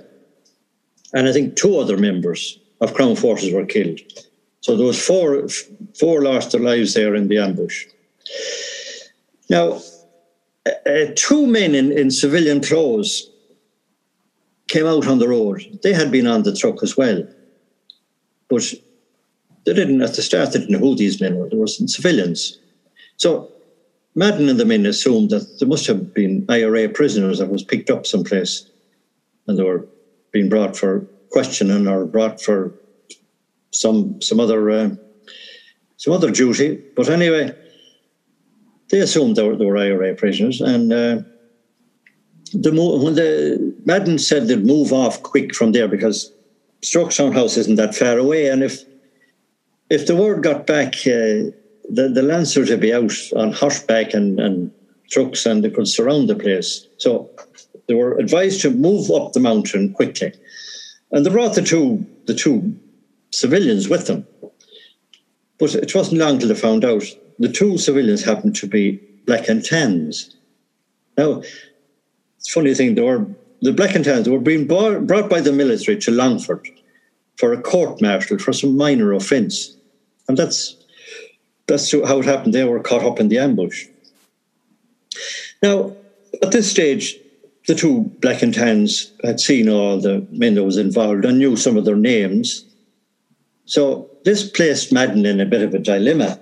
And 1.13 1.28
I 1.28 1.34
think 1.34 1.56
two 1.56 1.78
other 1.78 1.97
members 1.97 2.60
of 2.80 2.93
Crown 2.93 3.15
Forces 3.15 3.54
were 3.54 3.65
killed. 3.65 4.00
So 4.62 4.78
there 4.78 4.86
was 4.86 5.04
four 5.04 5.47
four 6.00 6.21
lost 6.21 6.52
their 6.52 6.62
lives 6.62 6.93
there 6.93 7.15
in 7.15 7.28
the 7.28 7.39
ambush. 7.39 7.86
Now, 9.50 9.82
uh, 10.65 11.06
two 11.15 11.47
men 11.47 11.76
in, 11.76 11.91
in 11.91 12.12
civilian 12.12 12.62
clothes 12.62 13.30
came 14.69 14.88
out 14.88 15.08
on 15.08 15.19
the 15.19 15.28
road. 15.28 15.80
They 15.84 15.93
had 15.93 16.12
been 16.12 16.28
on 16.28 16.43
the 16.43 16.56
truck 16.56 16.82
as 16.82 16.95
well. 16.95 17.28
But 18.50 18.74
they 19.65 19.74
didn't, 19.74 20.02
at 20.02 20.13
the 20.15 20.21
start, 20.21 20.54
they 20.54 20.60
didn't 20.60 20.71
know 20.71 20.80
who 20.80 20.95
these 20.95 21.19
men 21.19 21.36
were. 21.36 21.50
They 21.50 21.58
were 21.58 21.67
some 21.67 21.88
civilians. 21.88 22.58
So 23.17 23.52
Madden 24.15 24.50
and 24.50 24.60
the 24.60 24.65
men 24.65 24.86
assumed 24.86 25.30
that 25.30 25.60
there 25.60 25.67
must 25.67 25.88
have 25.88 26.13
been 26.13 26.45
IRA 26.50 26.89
prisoners 26.89 27.39
that 27.39 27.50
was 27.50 27.63
picked 27.63 27.89
up 27.89 28.06
someplace 28.06 28.69
and 29.47 29.58
they 29.58 29.63
were 29.63 29.88
being 30.32 30.50
brought 30.50 30.76
for 30.76 31.08
questioning 31.30 31.88
or 31.88 32.06
brought 32.06 32.41
for 32.41 32.74
some 33.71 34.21
some 34.21 34.39
other 34.39 34.69
uh, 34.69 34.89
some 35.97 36.13
other 36.13 36.32
duty. 36.32 36.82
But 36.95 37.10
anyway, 37.10 37.56
they 38.89 39.00
assumed 39.00 39.36
they 39.36 39.43
were, 39.43 39.56
they 39.56 39.65
were 39.65 39.78
IRA 39.78 40.15
prisoners, 40.15 40.62
and 40.62 40.91
uh, 40.91 41.21
the 42.54 42.71
when 42.74 43.15
the 43.15 43.76
Madden 43.86 44.19
said 44.19 44.47
they'd 44.47 44.65
move 44.65 44.91
off 44.93 45.24
quick 45.24 45.56
from 45.56 45.71
there 45.71 45.88
because 45.88 46.32
Strokestown 46.82 47.34
House 47.34 47.58
isn't 47.58 47.76
that 47.76 47.95
far 47.95 48.17
away, 48.17 48.47
and 48.47 48.63
if 48.63 48.84
if 49.89 50.08
the 50.08 50.15
word 50.15 50.43
got 50.43 50.67
back, 50.67 50.95
uh, 51.08 51.52
the 51.93 52.10
the 52.10 52.23
Lancers 52.23 52.69
would 52.69 52.80
be 52.80 52.93
out 52.93 53.13
on 53.36 53.51
horseback 53.51 54.13
and, 54.13 54.39
and 54.39 54.71
trucks, 55.10 55.45
and 55.45 55.63
they 55.63 55.69
could 55.69 55.88
surround 55.88 56.30
the 56.30 56.36
place. 56.36 56.88
So 56.97 57.30
they 57.88 57.93
were 57.93 58.17
advised 58.17 58.62
to 58.62 58.71
move 58.71 59.12
up 59.12 59.34
the 59.34 59.39
mountain 59.39 59.93
quickly, 59.93 60.34
and 61.12 61.25
they 61.25 61.30
brought 61.30 61.56
the 61.56 61.62
two 61.62 62.06
the 62.25 62.34
two 62.34 62.77
civilians 63.32 63.89
with 63.89 64.08
them. 64.08 64.25
But 65.60 65.75
it 65.75 65.93
wasn't 65.93 66.21
long 66.21 66.39
till 66.39 66.49
they 66.49 66.56
found 66.56 66.84
out 66.86 67.04
the 67.38 67.51
two 67.51 67.77
civilians 67.77 68.23
happened 68.23 68.56
to 68.58 68.67
be 68.67 68.99
black 69.25 69.47
and 69.47 69.63
tans. 69.63 70.36
Now, 71.17 71.43
it's 72.38 72.51
funny 72.51 72.73
thing, 72.73 72.95
they 72.95 73.01
were 73.01 73.27
the 73.62 73.71
Black 73.71 73.93
and 73.93 74.04
Tans 74.04 74.27
were 74.27 74.39
being 74.39 74.65
brought 74.65 75.30
by 75.30 75.39
the 75.39 75.51
military 75.51 75.97
to 75.99 76.12
Longford 76.12 76.67
for 77.38 77.54
a 77.54 77.62
court 77.62 78.01
martial 78.01 78.39
for 78.39 78.54
some 78.54 78.75
minor 78.75 79.13
offence, 79.13 79.77
and 80.27 80.36
that's 80.36 80.81
that's 81.71 81.91
how 81.91 82.19
it 82.19 82.25
happened. 82.25 82.53
They 82.53 82.65
were 82.65 82.81
caught 82.81 83.03
up 83.03 83.19
in 83.19 83.29
the 83.29 83.39
ambush. 83.39 83.88
Now, 85.63 85.95
at 86.41 86.51
this 86.51 86.69
stage, 86.69 87.17
the 87.67 87.75
two 87.75 88.12
Black 88.19 88.41
and 88.41 88.53
Tans 88.53 89.12
had 89.23 89.39
seen 89.39 89.69
all 89.69 89.99
the 89.99 90.27
men 90.31 90.55
that 90.55 90.65
was 90.65 90.77
involved 90.77 91.23
and 91.23 91.39
knew 91.39 91.55
some 91.55 91.77
of 91.77 91.86
their 91.86 91.95
names. 91.95 92.65
So 93.65 94.10
this 94.25 94.49
placed 94.49 94.91
Madden 94.91 95.25
in 95.25 95.39
a 95.39 95.45
bit 95.45 95.62
of 95.62 95.73
a 95.73 95.79
dilemma. 95.79 96.39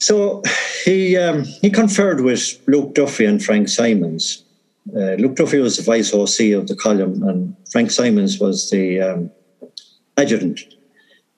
So 0.00 0.42
he 0.84 1.16
um, 1.16 1.44
he 1.62 1.70
conferred 1.70 2.20
with 2.22 2.60
Luke 2.66 2.94
Duffy 2.94 3.24
and 3.24 3.42
Frank 3.42 3.68
Simons. 3.68 4.44
Uh, 4.94 5.14
Luke 5.14 5.36
Duffy 5.36 5.58
was 5.58 5.76
the 5.76 5.82
vice 5.82 6.12
OC 6.12 6.58
of 6.58 6.68
the 6.68 6.76
column, 6.76 7.22
and 7.22 7.56
Frank 7.70 7.90
Simons 7.90 8.38
was 8.38 8.70
the 8.70 9.00
um, 9.00 9.30
adjutant. 10.16 10.60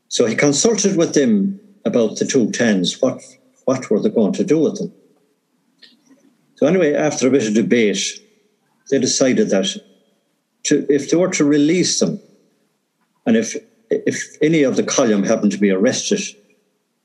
So 0.09 0.25
he 0.27 0.35
consulted 0.35 0.97
with 0.97 1.15
them 1.15 1.48
about 1.89 2.19
the 2.19 2.27
two 2.27 2.51
Tans. 2.53 3.01
What 3.03 3.23
what 3.65 3.91
were 3.91 4.01
they 4.01 4.11
going 4.11 4.35
to 4.35 4.45
do 4.45 4.59
with 4.61 4.77
them? 4.79 4.93
So 6.57 6.67
anyway, 6.67 6.95
after 6.95 7.27
a 7.27 7.31
bit 7.31 7.49
of 7.49 7.55
debate, 7.55 8.03
they 8.91 8.99
decided 8.99 9.51
that 9.51 9.69
to, 10.65 10.87
if 10.89 11.11
they 11.11 11.17
were 11.17 11.33
to 11.33 11.45
release 11.45 12.01
them, 12.01 12.21
And 13.29 13.37
if 13.37 13.57
if 13.91 14.39
any 14.41 14.63
of 14.63 14.77
the 14.77 14.83
column 14.83 15.23
happened 15.23 15.53
to 15.53 15.59
be 15.59 15.71
arrested, 15.71 16.21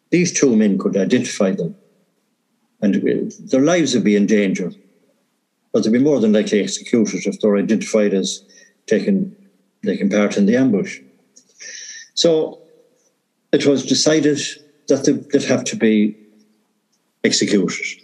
these 0.09 0.31
two 0.31 0.55
men 0.55 0.77
could 0.77 0.95
identify 0.95 1.51
them, 1.51 1.75
and 2.81 2.95
their 3.51 3.59
lives 3.61 3.93
would 3.93 4.05
be 4.05 4.15
in 4.15 4.25
danger. 4.25 4.71
But 5.73 5.83
they'd 5.83 5.91
be 5.91 5.99
more 5.99 6.21
than 6.21 6.31
likely 6.31 6.61
executed 6.61 7.25
if 7.25 7.41
they're 7.41 7.57
identified 7.57 8.13
as 8.13 8.41
taking 8.85 9.35
taking 9.83 10.09
part 10.09 10.37
in 10.37 10.45
the 10.45 10.55
ambush. 10.55 11.01
So 12.13 12.61
it 13.51 13.65
was 13.65 13.85
decided 13.85 14.39
that 15.01 15.29
would 15.33 15.43
have 15.43 15.63
to 15.65 15.75
be 15.75 16.15
executed. 17.23 18.01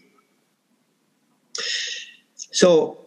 So 2.51 2.97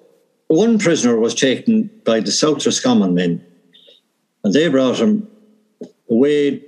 one 0.49 0.79
prisoner 0.79 1.19
was 1.19 1.35
taken 1.35 1.91
by 2.05 2.21
the 2.21 2.31
South 2.31 2.65
Roscommon 2.65 3.15
men, 3.15 3.45
and 4.45 4.53
they 4.53 4.69
brought 4.69 4.99
him 4.99 5.29
away 6.11 6.63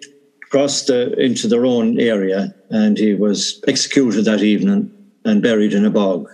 across 0.46 0.82
the 0.82 1.12
into 1.18 1.48
their 1.48 1.66
own 1.66 2.00
area, 2.00 2.54
and 2.70 2.98
he 2.98 3.14
was 3.14 3.62
executed 3.66 4.24
that 4.24 4.42
evening 4.42 4.90
and 5.24 5.42
buried 5.42 5.72
in 5.72 5.84
a 5.84 5.90
bog. 5.90 6.28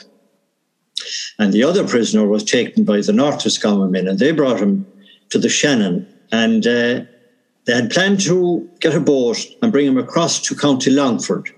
And 1.39 1.53
the 1.53 1.65
other 1.65 1.87
prisoner 1.87 2.27
was 2.27 2.45
taken 2.45 2.85
by 2.85 3.01
the 3.01 3.13
North 3.13 3.45
Roscommon 3.45 3.91
men, 3.91 4.07
and 4.09 4.19
they 4.19 4.33
brought 4.33 4.61
him 4.61 4.87
to 5.31 5.39
the 5.39 5.49
Shannon, 5.49 6.07
and 6.33 6.67
uh, 6.67 7.03
they 7.71 7.77
had 7.77 7.91
planned 7.91 8.21
to 8.21 8.69
get 8.81 8.97
a 8.97 9.01
boat 9.01 9.39
and 9.63 9.71
bring 9.71 9.87
him 9.87 9.97
across 9.97 10.41
to 10.43 10.57
County 10.57 10.91
Longford, 10.91 11.51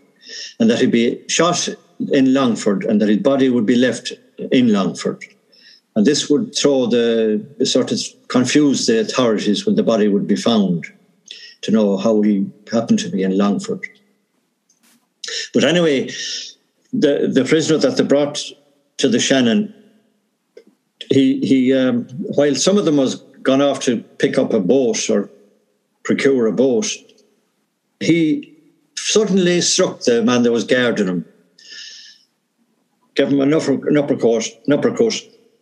and 0.61 0.69
that 0.69 0.79
he'd 0.79 0.91
be 0.91 1.19
shot 1.29 1.67
in 2.13 2.35
Longford, 2.35 2.85
and 2.85 3.01
that 3.01 3.09
his 3.09 3.17
body 3.17 3.49
would 3.49 3.65
be 3.65 3.77
left 3.77 4.13
in 4.51 4.71
Longford. 4.75 5.25
And 5.97 6.05
this 6.05 6.29
would 6.29 6.55
throw 6.55 6.85
the 6.85 7.43
sort 7.65 7.93
of 7.93 7.99
confuse 8.29 8.85
the 8.85 9.01
authorities 9.01 9.65
when 9.65 9.77
the 9.77 9.83
body 9.83 10.09
would 10.09 10.27
be 10.27 10.37
found 10.37 10.85
to 11.63 11.71
know 11.71 11.97
how 11.97 12.21
he 12.21 12.47
happened 12.71 12.99
to 12.99 13.09
be 13.09 13.23
in 13.23 13.39
Longford. 13.39 13.81
But 15.55 15.65
anyway, 15.65 16.11
the, 16.93 17.31
the 17.33 17.47
prisoner 17.47 17.79
that 17.79 17.97
they 17.97 18.05
brought 18.05 18.39
to 18.99 19.09
the 19.09 19.19
Shannon, 19.19 19.73
he, 21.11 21.41
he 21.41 21.73
um, 21.73 22.05
while 22.37 22.55
some 22.55 22.77
of 22.77 22.85
them 22.85 22.99
was 22.99 23.15
gone 23.43 23.63
off 23.63 23.81
to 23.85 24.03
pick 24.19 24.37
up 24.37 24.53
a 24.53 24.61
boat 24.61 25.09
or 25.09 25.31
procure 26.05 26.47
a 26.47 26.53
boat, 26.53 26.87
he 28.01 28.59
suddenly 28.97 29.61
struck 29.61 30.01
the 30.01 30.23
man 30.23 30.43
that 30.43 30.53
was 30.53 30.65
guarding 30.65 31.09
him, 31.09 31.25
gave 33.15 33.29
him 33.29 33.41
an, 33.41 33.53
upper, 33.53 33.89
an 33.89 33.97
uppercut, 33.97 34.49
an 34.67 34.73
uppercut, 34.73 35.15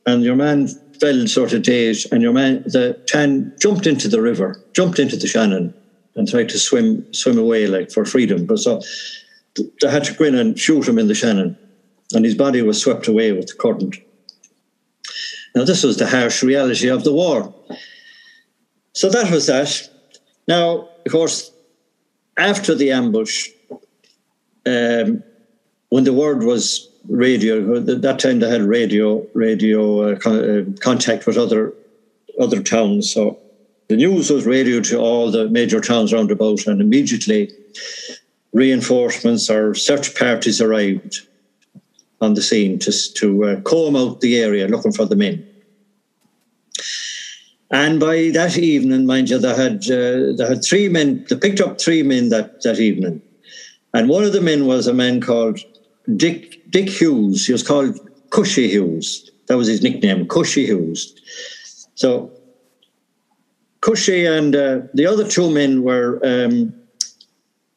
and 0.07 0.23
your 0.23 0.37
man 0.37 0.69
fell 1.01 1.27
sort 1.27 1.53
of 1.53 1.63
dazed, 1.63 2.13
and 2.13 2.23
your 2.23 2.33
man, 2.33 2.63
the 2.67 3.01
tan, 3.07 3.55
jumped 3.61 3.87
into 3.87 4.09
the 4.09 4.21
river, 4.21 4.63
jumped 4.75 4.99
into 4.99 5.17
the 5.17 5.27
Shannon, 5.27 5.75
and 6.17 6.29
tried 6.29 6.49
to 6.51 6.59
swim 6.59 7.13
swim 7.15 7.39
away 7.39 7.67
like 7.67 7.91
for 7.91 8.05
freedom. 8.05 8.45
But 8.45 8.59
so 8.59 8.83
they 9.81 9.91
had 9.91 10.05
to 10.05 10.15
go 10.15 10.25
in 10.25 10.35
and 10.35 10.59
shoot 10.59 10.89
him 10.89 10.99
in 10.99 11.09
the 11.09 11.15
Shannon, 11.15 11.57
and 12.13 12.25
his 12.25 12.35
body 12.35 12.63
was 12.63 12.81
swept 12.81 13.09
away 13.09 13.33
with 13.33 13.47
the 13.47 13.55
current. 13.55 13.97
Now, 15.55 15.65
this 15.65 15.83
was 15.83 15.97
the 15.97 16.07
harsh 16.07 16.43
reality 16.43 16.89
of 16.89 17.05
the 17.05 17.13
war. 17.13 17.53
So 18.93 19.09
that 19.11 19.31
was 19.31 19.47
that. 19.47 19.89
Now, 20.51 20.89
of 21.07 21.13
course, 21.13 21.53
after 22.37 22.75
the 22.75 22.91
ambush, 22.91 23.51
um, 24.67 25.23
when 25.91 26.03
the 26.03 26.13
word 26.13 26.43
was 26.43 26.89
radio, 27.09 27.77
at 27.77 28.03
that 28.03 28.19
time 28.19 28.41
they 28.41 28.51
had 28.51 28.63
radio 28.63 29.25
radio 29.33 29.81
uh, 30.03 30.19
con- 30.19 30.51
uh, 30.51 30.65
contact 30.81 31.25
with 31.29 31.39
other 31.39 31.73
other 32.41 32.61
towns. 32.65 33.15
So 33.15 33.39
the 33.87 33.95
news 33.95 34.29
was 34.29 34.45
radioed 34.45 34.87
to 34.87 34.99
all 34.99 35.31
the 35.31 35.49
major 35.49 35.81
towns 35.81 36.13
around 36.13 36.33
about, 36.33 36.67
and 36.67 36.81
immediately 36.81 37.53
reinforcements 38.53 39.49
or 39.49 39.77
search 39.77 40.17
parties 40.19 40.61
arrived 40.61 41.21
on 42.21 42.35
the 42.35 42.43
scene 42.43 42.81
to, 42.81 42.91
to 43.21 43.45
uh, 43.45 43.61
comb 43.61 43.95
out 43.95 44.21
the 44.21 44.39
area 44.43 44.67
looking 44.67 44.93
for 44.93 45.07
the 45.07 45.15
men. 45.15 45.47
And 47.71 48.01
by 48.01 48.31
that 48.35 48.59
evening, 48.59 49.07
mind 49.07 49.31
you, 49.31 49.39
they 49.39 49.55
had 49.55 49.85
uh, 49.85 50.33
they 50.37 50.47
had 50.49 50.65
three 50.65 50.89
men. 50.89 51.25
They 51.29 51.37
picked 51.37 51.61
up 51.61 51.81
three 51.81 52.03
men 52.03 52.29
that, 52.31 52.63
that 52.63 52.81
evening, 52.81 53.23
and 53.95 54.09
one 54.09 54.25
of 54.25 54.33
the 54.33 54.41
men 54.41 54.67
was 54.67 54.89
a 54.89 54.93
man 54.95 55.21
called 55.21 55.61
Dick 56.17 56.69
Dick 56.71 56.89
Hughes. 56.89 57.47
He 57.47 57.53
was 57.53 57.63
called 57.63 57.99
Cushy 58.31 58.69
Hughes. 58.69 59.31
That 59.47 59.57
was 59.57 59.69
his 59.69 59.83
nickname, 59.83 60.27
Cushy 60.27 60.67
Hughes. 60.67 61.15
So 61.95 62.33
Cushy 63.81 64.27
and 64.27 64.55
uh, 64.55 64.81
the 64.95 65.07
other 65.07 65.27
two 65.27 65.51
men 65.51 65.83
were 65.83 66.21
um, 66.25 66.75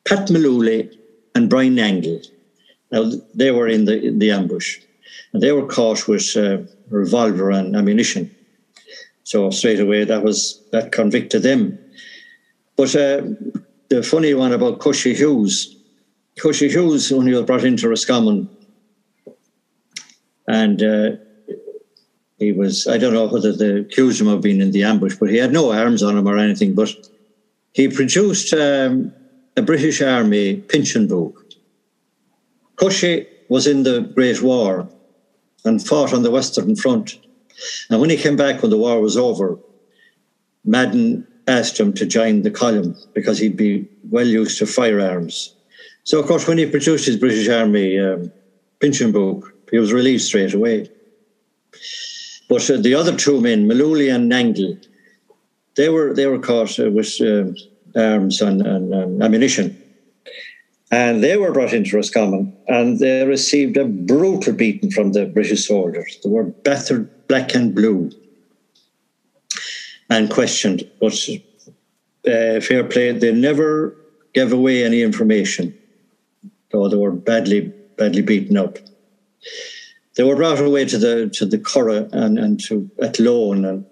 Pat 0.05 0.27
Mullooly 0.29 0.91
and 1.35 1.49
Brian 1.49 1.75
Nangle. 1.75 2.25
Now 2.91 3.11
they 3.35 3.51
were 3.51 3.67
in 3.67 3.85
the 3.85 4.01
in 4.01 4.17
the 4.17 4.31
ambush, 4.31 4.79
and 5.33 5.41
they 5.41 5.51
were 5.51 5.67
caught 5.67 6.07
with 6.07 6.35
uh, 6.35 6.59
revolver 6.89 7.51
and 7.51 7.75
ammunition. 7.75 8.33
So 9.23 9.49
straight 9.49 9.79
away, 9.79 10.03
that 10.03 10.23
was 10.23 10.61
that 10.71 10.91
convicted 10.91 11.43
them. 11.43 11.79
But 12.75 12.95
uh, 12.95 13.21
the 13.89 14.03
funny 14.03 14.33
one 14.33 14.51
about 14.51 14.79
Cushy 14.79 15.13
Hughes, 15.13 15.75
Cushy 16.39 16.69
Hughes, 16.69 17.11
when 17.11 17.27
he 17.27 17.33
was 17.33 17.45
brought 17.45 17.63
into 17.63 17.87
Roscommon, 17.87 18.49
and 20.47 20.83
uh, 20.83 21.09
he 22.39 22.51
was, 22.51 22.87
I 22.87 22.97
don't 22.97 23.13
know 23.13 23.27
whether 23.27 23.53
they 23.53 23.79
accused 23.79 24.19
him 24.19 24.27
of 24.27 24.41
being 24.41 24.61
in 24.61 24.71
the 24.71 24.83
ambush, 24.83 25.15
but 25.19 25.29
he 25.29 25.37
had 25.37 25.53
no 25.53 25.71
arms 25.71 26.03
on 26.03 26.17
him 26.17 26.27
or 26.27 26.37
anything. 26.37 26.75
But 26.75 26.89
he 27.73 27.87
produced 27.87 28.53
um, 28.53 29.13
a 29.55 29.61
British 29.61 30.01
Army 30.01 30.57
pension 30.57 31.07
book. 31.07 31.45
Cushy 32.75 33.27
was 33.49 33.67
in 33.67 33.83
the 33.83 34.01
Great 34.01 34.41
War 34.41 34.89
and 35.63 35.85
fought 35.85 36.13
on 36.13 36.23
the 36.23 36.31
Western 36.31 36.75
Front. 36.75 37.19
And 37.89 37.99
when 37.99 38.09
he 38.09 38.17
came 38.17 38.35
back 38.35 38.61
when 38.61 38.71
the 38.71 38.77
war 38.77 38.99
was 38.99 39.17
over, 39.17 39.57
Madden 40.65 41.27
asked 41.47 41.79
him 41.79 41.93
to 41.93 42.05
join 42.05 42.41
the 42.41 42.51
column 42.51 42.95
because 43.13 43.37
he'd 43.37 43.57
be 43.57 43.87
well 44.09 44.27
used 44.27 44.57
to 44.59 44.65
firearms. 44.65 45.55
So, 46.03 46.19
of 46.19 46.25
course, 46.25 46.47
when 46.47 46.57
he 46.57 46.65
produced 46.65 47.05
his 47.05 47.17
British 47.17 47.47
Army 47.49 47.99
um, 47.99 48.31
pension 48.81 49.11
book, 49.11 49.53
he 49.71 49.77
was 49.77 49.93
released 49.93 50.27
straight 50.27 50.53
away. 50.53 50.89
But 52.49 52.69
uh, 52.69 52.77
the 52.77 52.93
other 52.93 53.15
two 53.15 53.41
men, 53.41 53.67
Mullooly 53.67 54.13
and 54.13 54.31
Nangle, 54.31 54.85
they 55.75 55.89
were 55.89 56.13
they 56.13 56.27
were 56.27 56.39
caught 56.39 56.79
uh, 56.79 56.91
with 56.91 57.19
uh, 57.21 57.45
arms 57.95 58.41
and, 58.41 58.61
and, 58.61 58.93
and 58.93 59.23
ammunition. 59.23 59.79
And 60.91 61.23
they 61.23 61.37
were 61.37 61.51
brought 61.51 61.73
into 61.73 61.95
Roscommon 61.95 62.55
and 62.67 62.99
they 62.99 63.25
received 63.25 63.77
a 63.77 63.85
brutal 63.85 64.53
beating 64.53 64.91
from 64.91 65.13
the 65.13 65.25
British 65.25 65.67
soldiers. 65.67 66.19
They 66.23 66.29
were 66.29 66.43
battered 66.43 67.09
black 67.33 67.55
and 67.55 67.73
blue 67.73 68.11
and 70.07 70.29
questioned. 70.29 70.87
But 71.01 71.15
uh, 72.27 72.61
fair 72.61 72.83
play, 72.83 73.11
they 73.11 73.31
never 73.31 73.95
gave 74.35 74.53
away 74.53 74.83
any 74.83 75.01
information, 75.01 75.75
though 76.69 76.87
they 76.89 76.95
were 76.95 77.15
badly, 77.31 77.61
badly 77.97 78.21
beaten 78.21 78.55
up. 78.55 78.77
They 80.15 80.23
were 80.23 80.35
brought 80.35 80.59
away 80.59 80.85
to 80.85 80.97
the 80.99 81.15
to 81.37 81.43
the 81.47 81.57
Curragh 81.57 82.07
and, 82.13 82.37
and 82.37 82.59
to 82.65 82.87
at 83.01 83.19
Athlone 83.19 83.65
and 83.65 83.85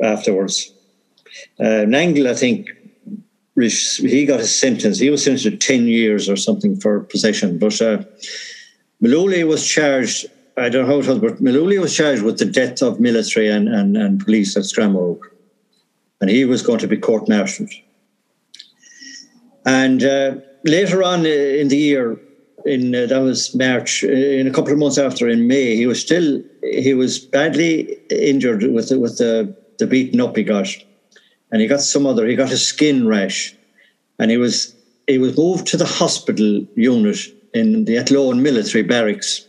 afterwards. 0.00 0.72
Uh, 1.58 1.82
Nangle, 1.94 2.30
I 2.30 2.34
think, 2.34 2.68
he 3.56 4.24
got 4.24 4.38
a 4.38 4.46
sentence. 4.46 5.00
He 5.00 5.10
was 5.10 5.24
sentenced 5.24 5.50
to 5.50 5.56
10 5.56 5.88
years 5.88 6.28
or 6.28 6.36
something 6.36 6.76
for 6.76 7.00
possession. 7.00 7.58
But 7.58 7.82
uh, 7.82 8.04
was 9.00 9.66
charged, 9.66 10.26
I 10.58 10.68
don't 10.68 10.86
know 10.86 10.92
how 10.92 11.00
it 11.00 11.06
was, 11.06 11.18
but 11.18 11.42
Mullooly 11.42 11.80
was 11.80 11.94
charged 11.94 12.22
with 12.22 12.38
the 12.38 12.44
death 12.44 12.82
of 12.82 13.00
military 13.00 13.48
and, 13.48 13.68
and, 13.68 13.96
and 13.96 14.24
police 14.24 14.56
at 14.56 14.64
Scramogue. 14.64 15.24
And 16.20 16.28
he 16.28 16.44
was 16.44 16.62
going 16.62 16.80
to 16.80 16.88
be 16.88 16.96
court 16.96 17.28
martialed. 17.28 17.70
And 19.64 20.02
uh, 20.02 20.36
later 20.64 21.02
on 21.02 21.26
in 21.26 21.68
the 21.68 21.76
year, 21.76 22.18
in 22.64 22.94
uh, 22.94 23.06
that 23.06 23.20
was 23.20 23.54
March, 23.54 24.02
uh, 24.02 24.08
in 24.08 24.46
a 24.46 24.50
couple 24.50 24.72
of 24.72 24.78
months 24.78 24.98
after, 24.98 25.28
in 25.28 25.46
May, 25.46 25.76
he 25.76 25.86
was 25.86 26.00
still 26.00 26.42
he 26.62 26.92
was 26.94 27.18
badly 27.18 27.98
injured 28.10 28.62
with 28.72 28.88
the, 28.88 28.98
with 28.98 29.18
the 29.18 29.54
the 29.78 29.86
beaten 29.86 30.20
up 30.20 30.36
he 30.36 30.42
got 30.42 30.68
and 31.50 31.60
he 31.60 31.66
got 31.66 31.80
some 31.80 32.06
other. 32.06 32.26
He 32.26 32.36
got 32.36 32.52
a 32.52 32.56
skin 32.56 33.06
rash, 33.06 33.54
and 34.18 34.30
he 34.30 34.36
was 34.36 34.74
he 35.06 35.18
was 35.18 35.36
moved 35.36 35.66
to 35.68 35.76
the 35.76 35.86
hospital 35.86 36.66
unit 36.74 37.18
in 37.54 37.84
the 37.84 37.96
Athlone 37.96 38.42
military 38.42 38.82
barracks. 38.82 39.46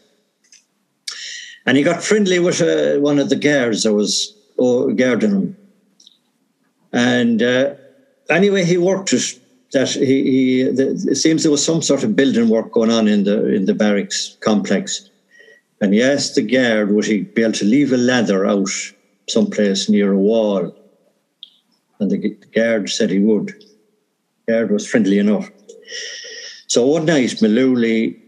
And 1.69 1.77
he 1.77 1.84
got 1.84 2.03
friendly 2.03 2.39
with 2.39 2.62
uh, 2.62 2.99
one 2.99 3.19
of 3.19 3.29
the 3.29 3.36
guards 3.36 3.84
that 3.84 3.93
was 3.93 4.36
guarding 4.58 5.29
him. 5.29 5.58
And 6.91 7.43
uh, 7.43 7.75
anyway, 8.27 8.65
he 8.65 8.77
worked 8.77 9.13
it. 9.13 9.39
That 9.73 9.89
he, 9.89 10.23
he 10.23 10.63
the, 10.63 11.10
it 11.12 11.17
seems 11.17 11.43
there 11.43 11.51
was 11.51 11.63
some 11.63 11.84
sort 11.84 12.03
of 12.03 12.15
building 12.15 12.49
work 12.49 12.71
going 12.71 12.89
on 12.89 13.08
in 13.08 13.23
the 13.23 13.53
in 13.53 13.65
the 13.65 13.75
barracks 13.75 14.36
complex, 14.39 15.12
and 15.79 15.93
he 15.93 16.01
asked 16.01 16.34
the 16.34 16.41
guard 16.41 16.91
would 16.91 17.05
he 17.05 17.21
be 17.21 17.43
able 17.43 17.53
to 17.53 17.65
leave 17.65 17.93
a 17.93 17.97
ladder 17.97 18.47
out 18.47 18.71
someplace 19.27 19.88
near 19.89 20.12
a 20.13 20.17
wall 20.17 20.75
and 21.99 22.10
the 22.10 22.29
guard 22.51 22.89
said 22.89 23.12
he 23.12 23.19
would. 23.19 23.49
The 24.47 24.53
guard 24.53 24.71
was 24.71 24.88
friendly 24.88 25.19
enough. 25.19 25.51
So 26.65 26.88
one 26.88 27.05
night, 27.05 27.29
Mullooly, 27.41 28.19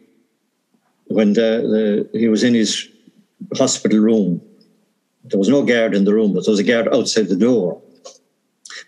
when 1.06 1.34
the, 1.34 2.08
the 2.14 2.20
he 2.20 2.28
was 2.28 2.44
in 2.44 2.54
his 2.54 2.88
hospital 3.58 4.00
room, 4.00 4.42
there 5.24 5.40
was 5.40 5.50
no 5.50 5.64
guard 5.64 5.94
in 5.94 6.06
the 6.06 6.14
room, 6.14 6.34
but 6.34 6.46
there 6.46 6.52
was 6.52 6.60
a 6.60 6.64
guard 6.64 6.88
outside 6.94 7.28
the 7.28 7.36
door. 7.36 7.82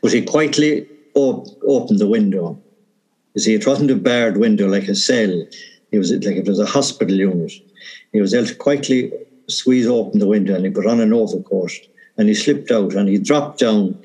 But 0.02 0.14
he 0.14 0.22
quietly 0.22 0.88
op- 1.16 1.48
opened 1.68 2.00
the 2.00 2.08
window. 2.08 2.60
You 3.34 3.42
see, 3.42 3.54
it 3.54 3.68
wasn't 3.68 3.92
a 3.92 3.96
barred 3.96 4.38
window 4.38 4.68
like 4.68 4.88
a 4.88 4.96
cell. 4.96 5.46
It 5.92 6.00
was 6.00 6.12
like 6.12 6.38
it 6.38 6.48
was 6.48 6.60
a 6.60 6.66
hospital 6.66 7.16
unit. 7.16 7.52
He 8.12 8.22
was 8.22 8.34
able 8.34 8.48
to 8.48 8.56
quietly 8.56 9.12
squeeze 9.48 9.88
open 9.88 10.20
the 10.20 10.28
window 10.28 10.56
and 10.56 10.66
he 10.66 10.72
put 10.72 10.88
on 10.88 11.00
an 11.00 11.14
overcoat 11.14 11.72
and 12.18 12.30
he 12.30 12.36
slipped 12.36 12.72
out 12.72 12.94
and 12.94 13.10
he 13.10 13.18
dropped 13.18 13.60
down. 13.60 14.00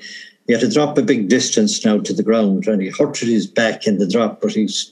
He 0.47 0.53
had 0.53 0.61
to 0.61 0.71
drop 0.71 0.97
a 0.97 1.01
big 1.01 1.29
distance 1.29 1.83
now 1.85 1.99
to 1.99 2.13
the 2.13 2.23
ground 2.23 2.67
and 2.67 2.81
he 2.81 2.89
hurted 2.89 3.27
his 3.27 3.47
back 3.47 3.87
in 3.87 3.97
the 3.97 4.07
drop, 4.07 4.39
but 4.41 4.51
he's 4.51 4.91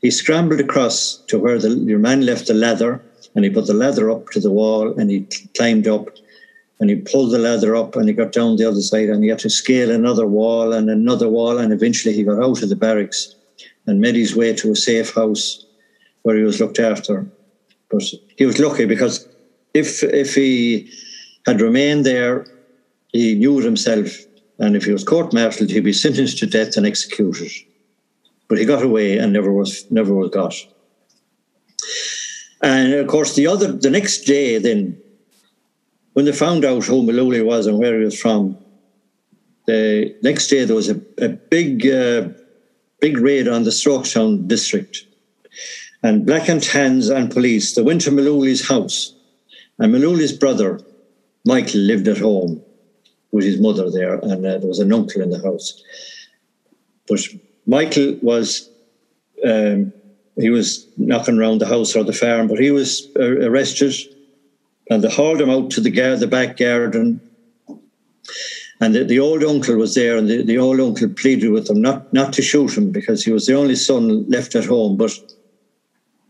he 0.00 0.10
scrambled 0.10 0.60
across 0.60 1.16
to 1.28 1.38
where 1.38 1.58
the, 1.58 1.70
your 1.70 1.98
man 1.98 2.24
left 2.24 2.46
the 2.46 2.54
ladder 2.54 3.02
and 3.36 3.44
he 3.44 3.50
put 3.50 3.66
the 3.66 3.74
ladder 3.74 4.10
up 4.10 4.30
to 4.30 4.40
the 4.40 4.50
wall 4.50 4.98
and 4.98 5.10
he 5.10 5.28
climbed 5.54 5.86
up 5.86 6.08
and 6.80 6.90
he 6.90 6.96
pulled 6.96 7.32
the 7.32 7.38
ladder 7.38 7.76
up 7.76 7.94
and 7.94 8.08
he 8.08 8.14
got 8.14 8.32
down 8.32 8.56
the 8.56 8.64
other 8.64 8.80
side 8.80 9.10
and 9.10 9.22
he 9.22 9.30
had 9.30 9.38
to 9.38 9.50
scale 9.50 9.90
another 9.90 10.26
wall 10.26 10.72
and 10.72 10.90
another 10.90 11.28
wall 11.28 11.58
and 11.58 11.72
eventually 11.72 12.14
he 12.14 12.24
got 12.24 12.42
out 12.42 12.62
of 12.62 12.68
the 12.70 12.76
barracks 12.76 13.34
and 13.86 14.00
made 14.00 14.16
his 14.16 14.34
way 14.34 14.54
to 14.54 14.72
a 14.72 14.76
safe 14.76 15.14
house 15.14 15.64
where 16.22 16.36
he 16.36 16.42
was 16.42 16.58
looked 16.58 16.80
after. 16.80 17.24
But 17.90 18.02
he 18.36 18.46
was 18.46 18.58
lucky 18.58 18.86
because 18.86 19.28
if 19.74 20.02
if 20.02 20.34
he 20.34 20.90
had 21.46 21.60
remained 21.60 22.04
there, 22.04 22.46
he 23.12 23.34
knew 23.36 23.60
himself, 23.60 24.08
and 24.58 24.74
if 24.74 24.84
he 24.84 24.92
was 24.92 25.04
court-martialed, 25.04 25.70
he'd 25.70 25.84
be 25.84 25.92
sentenced 25.92 26.38
to 26.38 26.46
death 26.46 26.76
and 26.76 26.84
executed. 26.84 27.52
But 28.48 28.58
he 28.58 28.64
got 28.64 28.82
away 28.82 29.18
and 29.18 29.32
never 29.32 29.52
was 29.52 29.86
never 29.90 30.12
was 30.12 30.30
got. 30.30 30.54
And 32.62 32.94
of 32.94 33.06
course, 33.06 33.34
the 33.34 33.46
other 33.46 33.72
the 33.72 33.90
next 33.90 34.24
day, 34.24 34.58
then 34.58 35.00
when 36.14 36.24
they 36.24 36.32
found 36.32 36.64
out 36.64 36.84
who 36.84 37.02
Mullooly 37.02 37.44
was 37.44 37.66
and 37.66 37.78
where 37.78 37.98
he 37.98 38.04
was 38.04 38.18
from, 38.18 38.56
the 39.66 40.16
next 40.22 40.48
day 40.48 40.64
there 40.64 40.76
was 40.76 40.88
a, 40.88 41.00
a 41.18 41.28
big, 41.28 41.86
uh, 41.86 42.28
big 43.00 43.18
raid 43.18 43.48
on 43.48 43.64
the 43.64 43.70
Strokestown 43.70 44.48
district. 44.48 45.06
And 46.02 46.24
Black 46.24 46.48
and 46.48 46.62
Tans 46.62 47.08
and 47.08 47.30
police, 47.30 47.74
they 47.74 47.82
went 47.82 48.02
to 48.02 48.10
house. 48.66 49.14
And 49.78 49.92
Mullooly's 49.92 50.32
brother, 50.32 50.80
Michael, 51.44 51.80
lived 51.80 52.08
at 52.08 52.18
home 52.18 52.62
with 53.32 53.44
his 53.44 53.60
mother 53.60 53.90
there, 53.90 54.14
and 54.20 54.46
uh, 54.46 54.58
there 54.58 54.68
was 54.68 54.78
an 54.78 54.92
uncle 54.92 55.20
in 55.20 55.30
the 55.30 55.42
house. 55.42 55.82
But 57.06 57.20
Michael 57.66 58.18
was, 58.22 58.70
um, 59.44 59.92
he 60.36 60.50
was 60.50 60.86
knocking 60.96 61.38
around 61.38 61.60
the 61.60 61.66
house 61.66 61.96
or 61.96 62.04
the 62.04 62.12
farm, 62.12 62.46
but 62.46 62.58
he 62.58 62.70
was 62.70 63.08
arrested 63.16 63.94
and 64.90 65.02
they 65.02 65.10
hauled 65.10 65.40
him 65.40 65.50
out 65.50 65.70
to 65.70 65.80
the, 65.80 65.90
gar- 65.90 66.16
the 66.16 66.26
back 66.26 66.56
garden. 66.56 67.20
And 68.80 68.94
the, 68.94 69.04
the 69.04 69.18
old 69.18 69.42
uncle 69.42 69.76
was 69.76 69.94
there, 69.94 70.16
and 70.16 70.28
the, 70.28 70.42
the 70.42 70.58
old 70.58 70.78
uncle 70.80 71.08
pleaded 71.08 71.50
with 71.50 71.66
them 71.66 71.80
not, 71.80 72.12
not 72.12 72.32
to 72.34 72.42
shoot 72.42 72.76
him 72.76 72.92
because 72.92 73.24
he 73.24 73.32
was 73.32 73.46
the 73.46 73.54
only 73.54 73.74
son 73.74 74.28
left 74.28 74.54
at 74.54 74.66
home. 74.66 74.98
But 74.98 75.12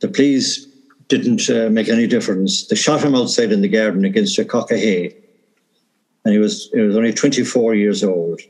the 0.00 0.08
pleas 0.08 0.66
didn't 1.08 1.50
uh, 1.50 1.70
make 1.70 1.88
any 1.88 2.06
difference. 2.06 2.66
They 2.66 2.76
shot 2.76 3.02
him 3.02 3.16
outside 3.16 3.50
in 3.50 3.62
the 3.62 3.68
garden 3.68 4.04
against 4.04 4.38
a 4.38 4.44
cock 4.44 4.70
of 4.70 4.78
hay, 4.78 5.12
and 6.24 6.32
he 6.32 6.38
was 6.38 6.70
he 6.72 6.80
was 6.80 6.96
only 6.96 7.12
24 7.12 7.74
years 7.74 8.04
old. 8.04 8.40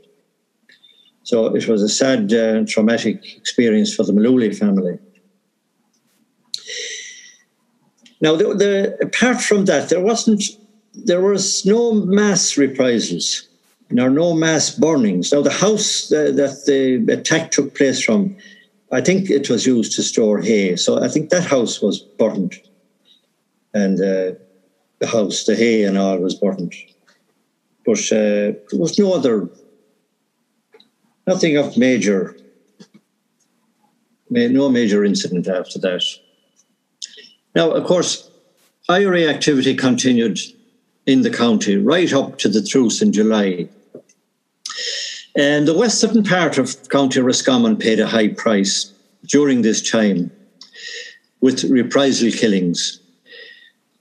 So 1.22 1.56
it 1.56 1.66
was 1.66 1.82
a 1.82 1.88
sad, 1.88 2.32
uh, 2.32 2.64
traumatic 2.68 3.18
experience 3.36 3.94
for 3.94 4.04
the 4.04 4.12
Mullooly 4.12 4.56
family. 4.56 4.98
Now, 8.20 8.37
the, 8.37 8.55
the, 8.55 8.98
apart 9.02 9.40
from 9.42 9.66
that, 9.66 9.88
there 9.88 10.00
wasn't, 10.00 10.42
there 10.94 11.20
was 11.20 11.66
no 11.66 11.92
mass 11.92 12.57
reprisals, 12.57 13.46
nor 13.90 14.09
no 14.09 14.35
mass 14.35 14.70
burnings. 14.70 15.33
Now, 15.33 15.42
the 15.42 15.50
house 15.50 16.09
that 16.09 16.62
the 16.66 17.12
attack 17.12 17.50
took 17.50 17.74
place 17.74 18.02
from, 18.02 18.37
I 18.90 19.00
think 19.00 19.31
it 19.31 19.50
was 19.50 19.66
used 19.66 19.92
to 19.96 20.02
store 20.02 20.40
hay. 20.40 20.76
So 20.76 21.02
I 21.02 21.09
think 21.09 21.31
that 21.31 21.44
house 21.44 21.83
was 21.83 22.00
burned, 22.00 22.55
and 23.74 24.00
uh, 24.00 24.38
the 24.98 25.07
house, 25.07 25.44
the 25.44 25.55
hay, 25.55 25.85
and 25.85 25.98
all 25.98 26.18
was 26.18 26.35
burned. 26.35 26.74
But 27.85 28.00
uh, 28.11 28.57
there 28.70 28.81
was 28.81 28.98
no 28.98 29.12
other, 29.12 29.48
nothing 31.26 31.57
of 31.57 31.76
major, 31.76 32.37
no 34.31 34.68
major 34.70 35.05
incident 35.05 35.46
after 35.48 35.79
that. 35.81 36.02
Now, 37.56 37.70
of 37.70 37.84
course, 37.84 38.30
IRA 38.90 39.22
activity 39.28 39.74
continued 39.74 40.38
in 41.06 41.22
the 41.22 41.30
county 41.30 41.78
right 41.78 42.12
up 42.12 42.36
to 42.40 42.50
the 42.50 42.62
truce 42.62 43.00
in 43.00 43.14
July. 43.14 43.70
And 45.34 45.66
the 45.66 45.76
western 45.76 46.22
part 46.22 46.58
of 46.58 46.90
County 46.90 47.20
Roscommon 47.20 47.78
paid 47.78 47.98
a 47.98 48.06
high 48.06 48.28
price 48.28 48.92
during 49.24 49.62
this 49.62 49.80
time 49.90 50.30
with 51.40 51.64
reprisal 51.64 52.30
killings. 52.30 53.00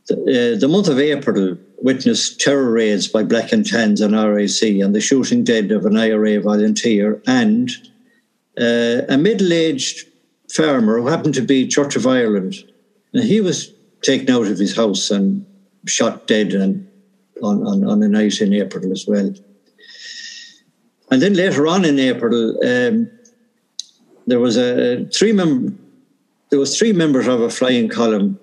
The, 0.07 0.15
uh, 0.15 0.59
the 0.59 0.67
month 0.67 0.89
of 0.89 0.99
April 0.99 1.57
witnessed 1.81 2.41
terror 2.41 2.71
raids 2.71 3.07
by 3.07 3.23
Black 3.23 3.53
and 3.53 3.65
Tans 3.65 4.01
and 4.01 4.13
RAC 4.13 4.63
and 4.63 4.93
the 4.93 4.99
shooting 4.99 5.45
dead 5.45 5.71
of 5.71 5.85
an 5.85 5.95
IRA 5.95 6.41
volunteer 6.41 7.21
and 7.25 7.71
uh, 8.59 9.03
a 9.07 9.17
middle 9.17 9.53
aged 9.53 10.09
farmer 10.53 10.99
who 10.99 11.07
happened 11.07 11.35
to 11.35 11.41
be 11.41 11.67
Church 11.67 11.95
of 11.95 12.05
Ireland 12.05 12.65
he 13.23 13.41
was 13.41 13.71
taken 14.01 14.29
out 14.29 14.47
of 14.47 14.57
his 14.57 14.75
house 14.75 15.09
and 15.09 15.45
shot 15.85 16.27
dead 16.27 16.53
and 16.53 16.87
on, 17.41 17.65
on, 17.65 17.83
on 17.85 18.03
a 18.03 18.07
night 18.07 18.41
in 18.41 18.53
April 18.53 18.91
as 18.91 19.05
well. 19.07 19.33
And 21.11 21.21
then 21.21 21.33
later 21.33 21.67
on 21.67 21.85
in 21.85 21.99
April, 21.99 22.57
um, 22.65 23.09
there 24.27 24.39
was 24.39 24.57
a 24.57 25.05
three 25.05 25.31
mem- 25.31 25.79
there 26.49 26.59
was 26.59 26.77
three 26.77 26.93
members 26.93 27.27
of 27.27 27.41
a 27.41 27.49
flying 27.49 27.89
column, 27.89 28.39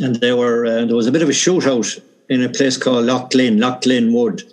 and 0.00 0.16
they 0.16 0.32
were 0.32 0.66
uh, 0.66 0.84
there 0.84 0.96
was 0.96 1.06
a 1.06 1.12
bit 1.12 1.22
of 1.22 1.28
a 1.28 1.32
shootout 1.32 2.00
in 2.28 2.42
a 2.42 2.48
place 2.48 2.76
called 2.76 3.04
Loughglynn, 3.04 3.60
Loch 3.60 3.86
Lynn 3.86 4.12
Wood. 4.12 4.52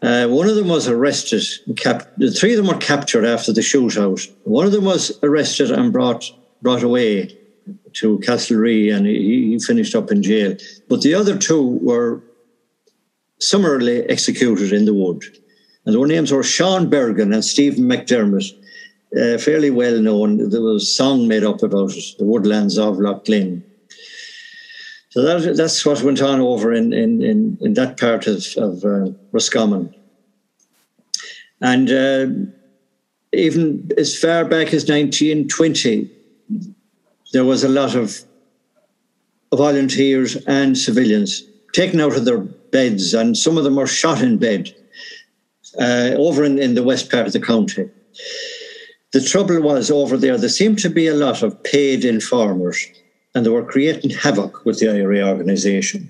Uh, 0.00 0.28
one 0.28 0.48
of 0.48 0.56
them 0.56 0.68
was 0.68 0.88
arrested. 0.88 1.42
Cap- 1.76 2.10
the 2.16 2.30
three 2.30 2.52
of 2.52 2.56
them 2.56 2.66
were 2.66 2.80
captured 2.80 3.24
after 3.24 3.52
the 3.52 3.60
shootout. 3.60 4.30
One 4.44 4.66
of 4.66 4.72
them 4.72 4.84
was 4.84 5.18
arrested 5.22 5.70
and 5.70 5.92
brought 5.92 6.30
brought 6.62 6.82
away 6.82 7.36
to 7.94 8.18
Castlerea 8.20 8.96
and 8.96 9.06
he, 9.06 9.50
he 9.50 9.58
finished 9.58 9.94
up 9.94 10.10
in 10.10 10.22
jail. 10.22 10.56
But 10.88 11.02
the 11.02 11.14
other 11.14 11.38
two 11.38 11.78
were 11.82 12.22
summarily 13.40 14.02
executed 14.08 14.72
in 14.72 14.84
the 14.84 14.94
wood. 14.94 15.22
And 15.84 15.94
their 15.94 16.06
names 16.06 16.32
were 16.32 16.42
Sean 16.42 16.88
Bergin 16.88 17.32
and 17.34 17.44
Stephen 17.44 17.84
McDermott, 17.84 18.50
uh, 19.16 19.38
fairly 19.38 19.70
well 19.70 20.00
known. 20.00 20.48
There 20.48 20.62
was 20.62 20.82
a 20.82 20.86
song 20.86 21.28
made 21.28 21.44
up 21.44 21.62
about 21.62 21.92
it, 21.92 22.04
The 22.18 22.24
Woodlands 22.24 22.78
of 22.78 22.98
Loch. 22.98 23.26
So 25.10 25.22
that, 25.22 25.56
that's 25.56 25.84
what 25.86 26.02
went 26.02 26.20
on 26.22 26.40
over 26.40 26.72
in, 26.72 26.92
in, 26.92 27.22
in, 27.22 27.58
in 27.60 27.74
that 27.74 28.00
part 28.00 28.26
of, 28.26 28.44
of 28.56 28.84
uh, 28.84 29.12
Roscommon. 29.30 29.94
And 31.60 31.90
uh, 31.90 32.26
even 33.32 33.90
as 33.96 34.18
far 34.18 34.44
back 34.44 34.68
as 34.68 34.88
1920, 34.88 36.10
there 37.34 37.44
was 37.44 37.64
a 37.64 37.68
lot 37.68 37.96
of 37.96 38.20
volunteers 39.52 40.36
and 40.46 40.78
civilians 40.78 41.42
taken 41.72 42.00
out 42.00 42.16
of 42.16 42.24
their 42.24 42.38
beds, 42.38 43.12
and 43.12 43.36
some 43.36 43.58
of 43.58 43.64
them 43.64 43.74
were 43.74 43.88
shot 43.88 44.22
in 44.22 44.38
bed 44.38 44.72
uh, 45.80 46.12
over 46.16 46.44
in, 46.44 46.60
in 46.60 46.74
the 46.74 46.84
west 46.84 47.10
part 47.10 47.26
of 47.26 47.32
the 47.32 47.40
county. 47.40 47.90
The 49.12 49.20
trouble 49.20 49.60
was 49.60 49.90
over 49.90 50.16
there, 50.16 50.38
there 50.38 50.48
seemed 50.48 50.78
to 50.78 50.88
be 50.88 51.08
a 51.08 51.14
lot 51.14 51.42
of 51.42 51.60
paid 51.64 52.04
informers, 52.04 52.86
and 53.34 53.44
they 53.44 53.50
were 53.50 53.64
creating 53.64 54.10
havoc 54.10 54.64
with 54.64 54.78
the 54.78 54.90
IRA 54.90 55.28
organisation. 55.28 56.08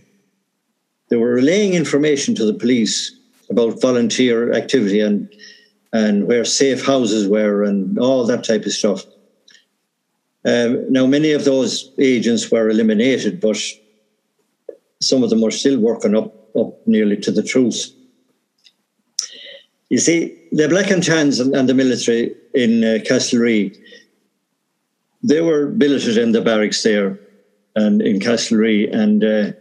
They 1.08 1.16
were 1.16 1.32
relaying 1.32 1.72
information 1.72 2.34
to 2.34 2.44
the 2.44 2.58
police 2.62 3.18
about 3.48 3.80
volunteer 3.80 4.52
activity 4.52 5.00
and 5.00 5.34
and 5.94 6.26
where 6.26 6.44
safe 6.44 6.84
houses 6.84 7.28
were 7.28 7.62
and 7.62 7.98
all 7.98 8.26
that 8.26 8.42
type 8.44 8.66
of 8.66 8.72
stuff. 8.72 9.04
Um, 10.44 10.92
now, 10.92 11.06
many 11.06 11.32
of 11.32 11.44
those 11.44 11.90
agents 11.98 12.50
were 12.50 12.68
eliminated, 12.68 13.40
but 13.40 13.58
some 15.00 15.22
of 15.22 15.30
them 15.30 15.42
are 15.42 15.50
still 15.50 15.78
working 15.78 16.14
up, 16.14 16.34
up 16.56 16.86
nearly 16.86 17.16
to 17.18 17.30
the 17.30 17.42
truth. 17.42 17.90
You 19.88 19.98
see, 19.98 20.38
the 20.52 20.68
Black 20.68 20.90
and 20.90 21.02
Tans 21.02 21.40
and, 21.40 21.68
the 21.68 21.74
military 21.74 22.34
in 22.54 22.84
uh, 22.84 22.98
Castlerea, 23.04 23.76
they 25.22 25.40
were 25.40 25.66
billeted 25.66 26.18
in 26.18 26.32
the 26.32 26.42
barracks 26.42 26.82
there 26.82 27.18
and 27.76 28.02
in 28.02 28.20
Castlerea, 28.20 28.92
and 28.92 29.24
uh, 29.24 29.52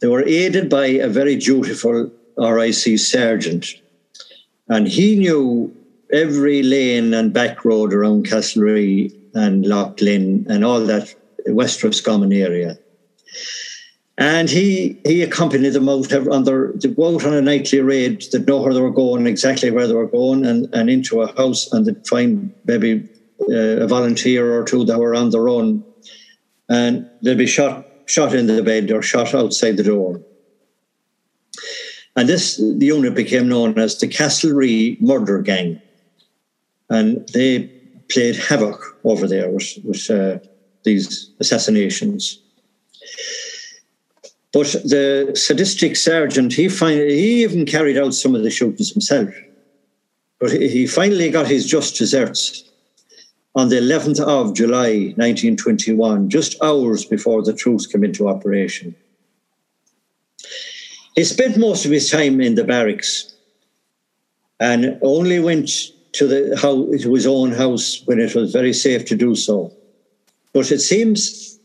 they 0.00 0.08
were 0.08 0.24
aided 0.26 0.68
by 0.68 0.86
a 0.86 1.08
very 1.08 1.36
dutiful 1.36 2.10
RIC 2.38 2.98
sergeant 2.98 3.80
And 4.68 4.88
he 4.88 5.16
knew 5.16 5.74
every 6.12 6.62
lane 6.62 7.14
and 7.14 7.32
back 7.32 7.64
road 7.64 7.92
around 7.92 8.26
Castlerea 8.26 9.12
and 9.36 9.64
Loughglynn 9.64 10.46
and 10.48 10.64
all 10.64 10.80
that 10.80 11.14
West 11.46 11.82
Roscommon 11.84 12.32
area. 12.32 12.78
And 14.18 14.48
he 14.48 14.98
he 15.04 15.22
accompanied 15.22 15.74
them 15.74 15.90
out 15.90 16.10
on 16.12 16.44
their 16.44 16.70
out 16.70 17.24
on 17.26 17.34
a 17.34 17.42
nightly 17.42 17.80
raid 17.80 18.22
to 18.22 18.38
know 18.38 18.62
where 18.62 18.72
they 18.72 18.80
were 18.80 18.90
going, 18.90 19.26
exactly 19.26 19.70
where 19.70 19.86
they 19.86 19.92
were 19.94 20.06
going, 20.06 20.46
and, 20.46 20.74
and 20.74 20.88
into 20.88 21.20
a 21.20 21.36
house 21.36 21.70
and 21.70 21.84
they'd 21.84 22.06
find 22.06 22.50
maybe 22.64 23.06
uh, 23.42 23.84
a 23.84 23.86
volunteer 23.86 24.58
or 24.58 24.64
two 24.64 24.84
that 24.86 24.98
were 24.98 25.14
on 25.14 25.30
their 25.30 25.50
own, 25.50 25.84
and 26.70 27.08
they'd 27.20 27.36
be 27.36 27.46
shot 27.46 27.86
shot 28.06 28.34
in 28.34 28.46
the 28.46 28.62
bed 28.62 28.90
or 28.90 29.02
shot 29.02 29.34
outside 29.34 29.76
the 29.76 29.82
door. 29.82 30.22
And 32.16 32.26
this 32.26 32.56
the 32.56 32.86
unit 32.86 33.14
became 33.14 33.48
known 33.48 33.78
as 33.78 33.98
the 33.98 34.08
Castlerea 34.08 34.98
Murder 34.98 35.42
Gang, 35.42 35.82
and 36.88 37.28
they 37.34 37.75
played 38.10 38.36
havoc 38.36 38.80
over 39.04 39.26
there 39.26 39.50
with, 39.50 39.72
with 39.84 40.10
uh, 40.10 40.38
these 40.84 41.30
assassinations. 41.40 42.40
But 44.52 44.72
the 44.84 45.32
sadistic 45.34 45.96
sergeant, 45.96 46.52
he, 46.54 46.68
find, 46.68 46.98
he 46.98 47.42
even 47.42 47.66
carried 47.66 47.98
out 47.98 48.14
some 48.14 48.34
of 48.34 48.42
the 48.42 48.50
shootings 48.50 48.92
himself. 48.92 49.30
But 50.40 50.52
he 50.52 50.86
finally 50.86 51.30
got 51.30 51.46
his 51.46 51.66
just 51.66 51.96
deserts 51.96 52.64
on 53.54 53.70
the 53.70 53.76
11th 53.76 54.20
of 54.20 54.54
July 54.54 55.14
1921, 55.16 56.28
just 56.28 56.62
hours 56.62 57.06
before 57.06 57.42
the 57.42 57.54
troops 57.54 57.86
came 57.86 58.04
into 58.04 58.28
operation. 58.28 58.94
He 61.14 61.24
spent 61.24 61.56
most 61.56 61.86
of 61.86 61.90
his 61.90 62.10
time 62.10 62.40
in 62.42 62.54
the 62.54 62.64
barracks 62.64 63.34
and 64.60 64.98
only 65.02 65.40
went 65.40 65.70
to 66.16 66.26
the 66.26 66.56
house, 66.56 67.02
to 67.02 67.14
his 67.14 67.26
own 67.26 67.52
house 67.52 68.02
when 68.06 68.18
it 68.18 68.34
was 68.34 68.52
very 68.52 68.72
safe 68.72 69.04
to 69.06 69.16
do 69.16 69.34
so. 69.34 69.72
But 70.52 70.72
it 70.72 70.80
seems 70.80 71.58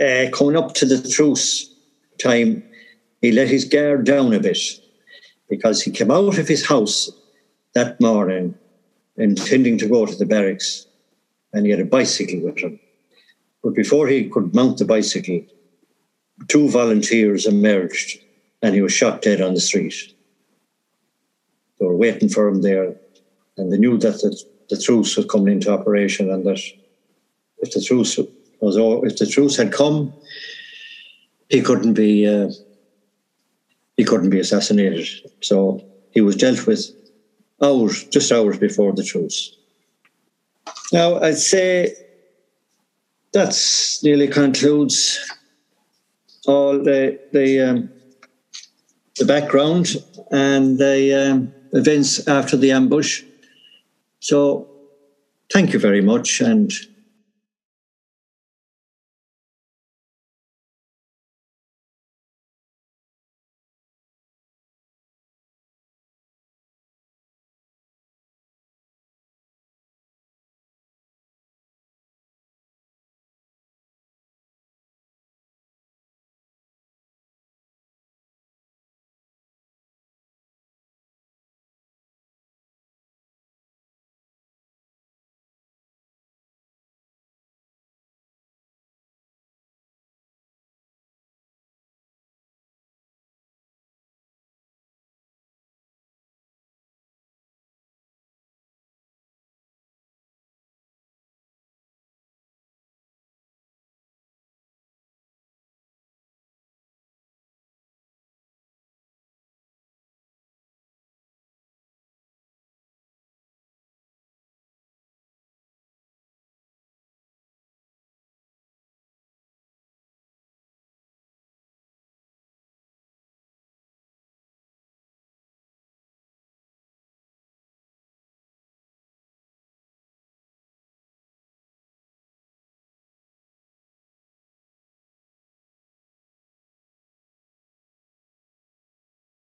uh, 0.00 0.26
coming 0.32 0.56
up 0.56 0.74
to 0.74 0.86
the 0.86 1.06
truce 1.08 1.74
time, 2.18 2.62
he 3.20 3.32
let 3.32 3.48
his 3.48 3.64
guard 3.66 4.04
down 4.04 4.32
a 4.32 4.40
bit 4.40 4.58
because 5.50 5.82
he 5.82 5.90
came 5.90 6.10
out 6.10 6.38
of 6.38 6.48
his 6.48 6.66
house 6.66 7.10
that 7.74 8.00
morning 8.00 8.54
intending 9.16 9.76
to 9.78 9.88
go 9.88 10.06
to 10.06 10.16
the 10.16 10.26
barracks 10.26 10.86
and 11.52 11.66
he 11.66 11.70
had 11.70 11.80
a 11.80 11.84
bicycle 11.84 12.40
with 12.40 12.58
him. 12.58 12.78
But 13.62 13.74
before 13.74 14.08
he 14.08 14.28
could 14.28 14.54
mount 14.54 14.78
the 14.78 14.84
bicycle, 14.84 15.42
two 16.48 16.68
volunteers 16.70 17.46
emerged 17.46 18.18
and 18.62 18.74
he 18.74 18.80
was 18.80 18.92
shot 18.92 19.22
dead 19.22 19.40
on 19.42 19.54
the 19.54 19.60
street. 19.60 20.14
They 21.78 21.86
were 21.86 21.96
waiting 21.96 22.30
for 22.30 22.48
him 22.48 22.62
there 22.62 22.96
and 23.56 23.72
they 23.72 23.78
knew 23.78 23.98
that 23.98 24.20
the, 24.20 24.36
the 24.70 24.76
truce 24.76 25.16
was 25.16 25.26
coming 25.26 25.54
into 25.54 25.72
operation 25.72 26.30
and 26.30 26.44
that 26.44 26.60
if 27.58 27.70
the 27.72 27.80
truce 27.80 28.18
was 28.60 28.76
if 29.04 29.16
the 29.18 29.26
truce 29.26 29.56
had 29.56 29.72
come, 29.72 30.12
he 31.48 31.60
couldn't 31.62 31.94
be 31.94 32.26
uh, 32.26 32.48
he 33.96 34.04
couldn't 34.04 34.30
be 34.30 34.40
assassinated. 34.40 35.06
So 35.42 35.80
he 36.10 36.20
was 36.20 36.36
dealt 36.36 36.66
with 36.66 36.90
hours, 37.62 38.04
just 38.04 38.32
hours 38.32 38.58
before 38.58 38.92
the 38.92 39.02
truce. 39.02 39.56
Now 40.92 41.20
I'd 41.20 41.38
say 41.38 41.94
that's 43.32 44.02
nearly 44.02 44.28
concludes 44.28 45.18
all 46.46 46.78
the 46.78 47.18
the 47.32 47.60
um, 47.60 47.90
the 49.16 49.24
background 49.24 49.96
and 50.30 50.78
the 50.78 51.30
um, 51.30 51.52
events 51.72 52.26
after 52.28 52.56
the 52.56 52.72
ambush. 52.72 53.22
So 54.28 54.66
thank 55.52 55.72
you 55.72 55.78
very 55.78 56.02
much 56.02 56.40
and 56.40 56.70